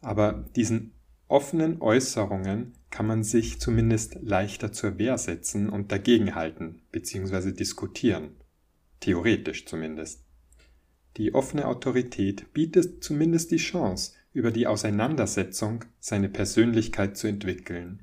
Aber 0.00 0.50
diesen 0.56 0.94
offenen 1.28 1.80
Äußerungen 1.80 2.72
kann 2.90 3.06
man 3.06 3.22
sich 3.22 3.60
zumindest 3.60 4.16
leichter 4.20 4.72
zur 4.72 4.98
Wehr 4.98 5.16
setzen 5.16 5.68
und 5.68 5.92
dagegenhalten 5.92 6.82
bzw. 6.90 7.52
diskutieren, 7.52 8.34
theoretisch 8.98 9.64
zumindest. 9.64 10.24
Die 11.18 11.34
offene 11.34 11.68
Autorität 11.68 12.52
bietet 12.52 13.04
zumindest 13.04 13.52
die 13.52 13.58
Chance, 13.58 14.14
über 14.32 14.50
die 14.50 14.66
Auseinandersetzung 14.66 15.84
seine 16.00 16.28
Persönlichkeit 16.28 17.16
zu 17.16 17.28
entwickeln. 17.28 18.02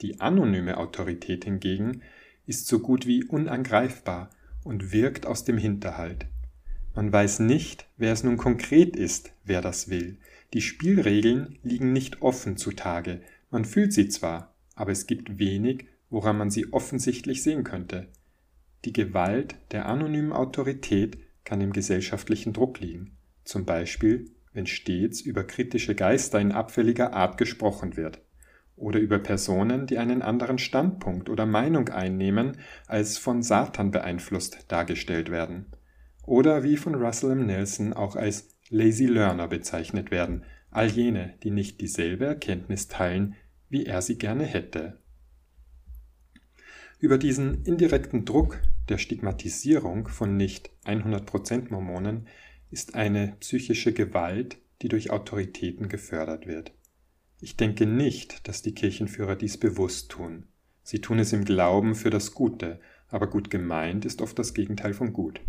Die 0.00 0.20
anonyme 0.20 0.78
Autorität 0.78 1.44
hingegen 1.44 2.02
ist 2.44 2.66
so 2.66 2.80
gut 2.80 3.06
wie 3.06 3.22
unangreifbar 3.22 4.30
und 4.64 4.92
wirkt 4.92 5.26
aus 5.26 5.44
dem 5.44 5.58
Hinterhalt. 5.58 6.26
Man 6.94 7.12
weiß 7.12 7.40
nicht, 7.40 7.86
wer 7.96 8.12
es 8.12 8.22
nun 8.22 8.36
konkret 8.36 8.96
ist, 8.96 9.32
wer 9.44 9.62
das 9.62 9.88
will. 9.88 10.18
Die 10.52 10.60
Spielregeln 10.60 11.58
liegen 11.62 11.92
nicht 11.92 12.22
offen 12.22 12.56
zutage. 12.56 13.22
Man 13.50 13.64
fühlt 13.64 13.92
sie 13.92 14.08
zwar, 14.08 14.54
aber 14.74 14.92
es 14.92 15.06
gibt 15.06 15.38
wenig, 15.38 15.86
woran 16.10 16.36
man 16.36 16.50
sie 16.50 16.72
offensichtlich 16.72 17.42
sehen 17.42 17.64
könnte. 17.64 18.08
Die 18.84 18.92
Gewalt 18.92 19.54
der 19.70 19.86
anonymen 19.86 20.32
Autorität 20.32 21.18
kann 21.44 21.60
im 21.60 21.72
gesellschaftlichen 21.72 22.52
Druck 22.52 22.80
liegen, 22.80 23.16
zum 23.44 23.64
Beispiel 23.64 24.30
wenn 24.52 24.66
stets 24.66 25.22
über 25.22 25.44
kritische 25.44 25.94
Geister 25.94 26.38
in 26.38 26.52
abfälliger 26.52 27.14
Art 27.14 27.38
gesprochen 27.38 27.96
wird 27.96 28.20
oder 28.76 28.98
über 28.98 29.18
Personen, 29.18 29.86
die 29.86 29.98
einen 29.98 30.22
anderen 30.22 30.58
Standpunkt 30.58 31.28
oder 31.28 31.46
Meinung 31.46 31.88
einnehmen, 31.88 32.58
als 32.86 33.18
von 33.18 33.42
Satan 33.42 33.90
beeinflusst 33.90 34.64
dargestellt 34.68 35.30
werden, 35.30 35.66
oder 36.24 36.62
wie 36.62 36.76
von 36.76 36.94
Russell 36.94 37.32
M. 37.32 37.46
Nelson 37.46 37.92
auch 37.92 38.16
als 38.16 38.48
Lazy 38.70 39.06
Learner 39.06 39.48
bezeichnet 39.48 40.10
werden, 40.10 40.44
all 40.70 40.88
jene, 40.88 41.34
die 41.42 41.50
nicht 41.50 41.80
dieselbe 41.80 42.24
Erkenntnis 42.24 42.88
teilen, 42.88 43.34
wie 43.68 43.86
er 43.86 44.02
sie 44.02 44.18
gerne 44.18 44.44
hätte. 44.44 44.98
Über 46.98 47.18
diesen 47.18 47.64
indirekten 47.64 48.24
Druck 48.24 48.62
der 48.88 48.96
Stigmatisierung 48.96 50.08
von 50.08 50.36
nicht 50.36 50.70
100% 50.84 51.70
Mormonen 51.70 52.28
ist 52.70 52.94
eine 52.94 53.36
psychische 53.40 53.92
Gewalt, 53.92 54.58
die 54.82 54.88
durch 54.88 55.10
Autoritäten 55.10 55.88
gefördert 55.88 56.46
wird. 56.46 56.72
Ich 57.44 57.56
denke 57.56 57.86
nicht, 57.86 58.46
dass 58.46 58.62
die 58.62 58.72
Kirchenführer 58.72 59.34
dies 59.34 59.58
bewusst 59.58 60.12
tun. 60.12 60.44
Sie 60.84 61.00
tun 61.00 61.18
es 61.18 61.32
im 61.32 61.44
Glauben 61.44 61.96
für 61.96 62.08
das 62.08 62.34
Gute, 62.34 62.78
aber 63.08 63.26
gut 63.26 63.50
gemeint 63.50 64.04
ist 64.04 64.22
oft 64.22 64.38
das 64.38 64.54
Gegenteil 64.54 64.94
von 64.94 65.12
gut. 65.12 65.40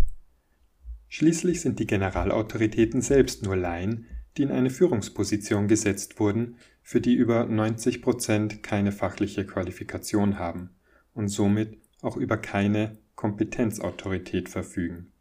Schließlich 1.08 1.62
sind 1.62 1.78
die 1.78 1.86
Generalautoritäten 1.86 3.04
selbst 3.04 3.44
nur 3.44 3.56
Laien, 3.56 4.08
die 4.36 4.42
in 4.42 4.50
eine 4.50 4.72
Führungsposition 4.72 5.68
gesetzt 5.68 6.20
wurden, 6.20 6.58
für 6.82 7.00
die 7.00 7.14
über 7.14 7.46
90 7.46 8.02
Prozent 8.02 8.64
keine 8.64 8.92
fachliche 8.92 9.46
Qualifikation 9.46 10.40
haben 10.40 10.72
und 11.14 11.28
somit 11.28 11.78
auch 12.02 12.18
über 12.18 12.38
keine 12.38 12.98
Kompetenzautorität 13.14 14.50
verfügen. 14.50 15.12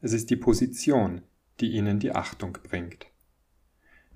Es 0.00 0.12
ist 0.12 0.30
die 0.30 0.36
Position, 0.36 1.22
die 1.60 1.70
ihnen 1.70 2.00
die 2.00 2.10
Achtung 2.10 2.58
bringt. 2.64 3.06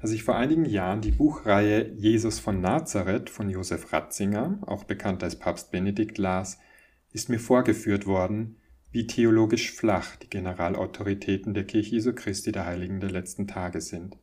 Als 0.00 0.12
ich 0.12 0.22
vor 0.22 0.36
einigen 0.36 0.64
Jahren 0.64 1.02
die 1.02 1.10
Buchreihe 1.10 1.92
Jesus 1.92 2.38
von 2.38 2.62
Nazareth 2.62 3.28
von 3.28 3.50
Josef 3.50 3.92
Ratzinger, 3.92 4.58
auch 4.62 4.84
bekannt 4.84 5.22
als 5.22 5.38
Papst 5.38 5.70
Benedikt, 5.70 6.16
las, 6.16 6.58
ist 7.12 7.28
mir 7.28 7.38
vorgeführt 7.38 8.06
worden, 8.06 8.56
wie 8.90 9.06
theologisch 9.06 9.72
flach 9.72 10.16
die 10.16 10.30
Generalautoritäten 10.30 11.52
der 11.52 11.64
Kirche 11.64 11.96
Jesu 11.96 12.14
Christi 12.14 12.50
der 12.50 12.64
Heiligen 12.64 13.00
der 13.00 13.10
letzten 13.10 13.46
Tage 13.46 13.82
sind. 13.82 14.16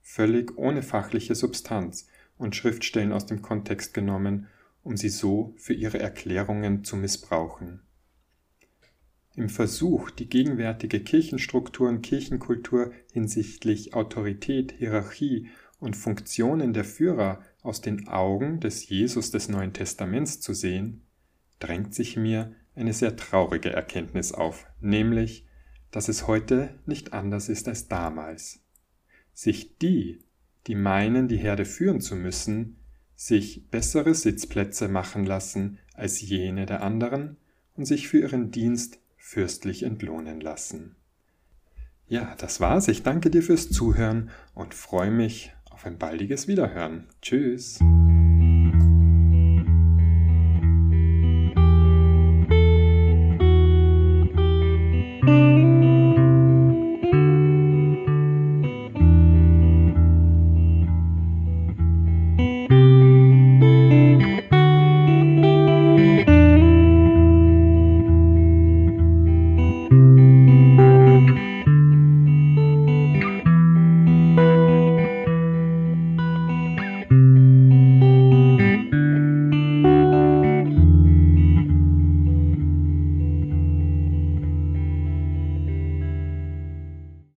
Völlig 0.00 0.56
ohne 0.56 0.82
fachliche 0.82 1.34
Substanz 1.34 2.06
und 2.38 2.54
Schriftstellen 2.54 3.12
aus 3.12 3.26
dem 3.26 3.42
Kontext 3.42 3.92
genommen, 3.92 4.46
um 4.84 4.96
sie 4.96 5.08
so 5.08 5.54
für 5.56 5.74
ihre 5.74 5.98
Erklärungen 5.98 6.84
zu 6.84 6.96
missbrauchen. 6.96 7.82
Im 9.36 9.48
Versuch, 9.48 10.10
die 10.10 10.28
gegenwärtige 10.28 11.00
Kirchenstruktur 11.00 11.88
und 11.88 12.02
Kirchenkultur 12.02 12.92
hinsichtlich 13.12 13.94
Autorität, 13.94 14.74
Hierarchie 14.78 15.48
und 15.78 15.96
Funktionen 15.96 16.72
der 16.72 16.84
Führer 16.84 17.40
aus 17.62 17.80
den 17.80 18.08
Augen 18.08 18.60
des 18.60 18.88
Jesus 18.88 19.30
des 19.30 19.48
Neuen 19.48 19.72
Testaments 19.72 20.40
zu 20.40 20.52
sehen, 20.52 21.02
drängt 21.60 21.94
sich 21.94 22.16
mir 22.16 22.52
eine 22.74 22.92
sehr 22.92 23.16
traurige 23.16 23.70
Erkenntnis 23.70 24.32
auf, 24.32 24.66
nämlich, 24.80 25.46
dass 25.90 26.08
es 26.08 26.26
heute 26.26 26.78
nicht 26.86 27.12
anders 27.12 27.48
ist 27.48 27.68
als 27.68 27.88
damals. 27.88 28.60
Sich 29.32 29.78
die, 29.78 30.24
die 30.66 30.74
meinen, 30.74 31.28
die 31.28 31.36
Herde 31.36 31.64
führen 31.64 32.00
zu 32.00 32.16
müssen, 32.16 32.76
sich 33.14 33.68
bessere 33.70 34.14
Sitzplätze 34.14 34.88
machen 34.88 35.24
lassen 35.24 35.78
als 35.94 36.20
jene 36.20 36.66
der 36.66 36.82
anderen 36.82 37.36
und 37.76 37.84
sich 37.84 38.08
für 38.08 38.18
ihren 38.18 38.50
Dienst 38.50 38.98
fürstlich 39.20 39.84
entlohnen 39.84 40.40
lassen. 40.40 40.96
Ja, 42.08 42.34
das 42.38 42.60
war's. 42.60 42.88
Ich 42.88 43.04
danke 43.04 43.30
dir 43.30 43.42
fürs 43.42 43.70
Zuhören 43.70 44.30
und 44.54 44.74
freue 44.74 45.12
mich 45.12 45.52
auf 45.70 45.86
ein 45.86 45.98
baldiges 45.98 46.48
Wiederhören. 46.48 47.06
Tschüss. 47.22 47.78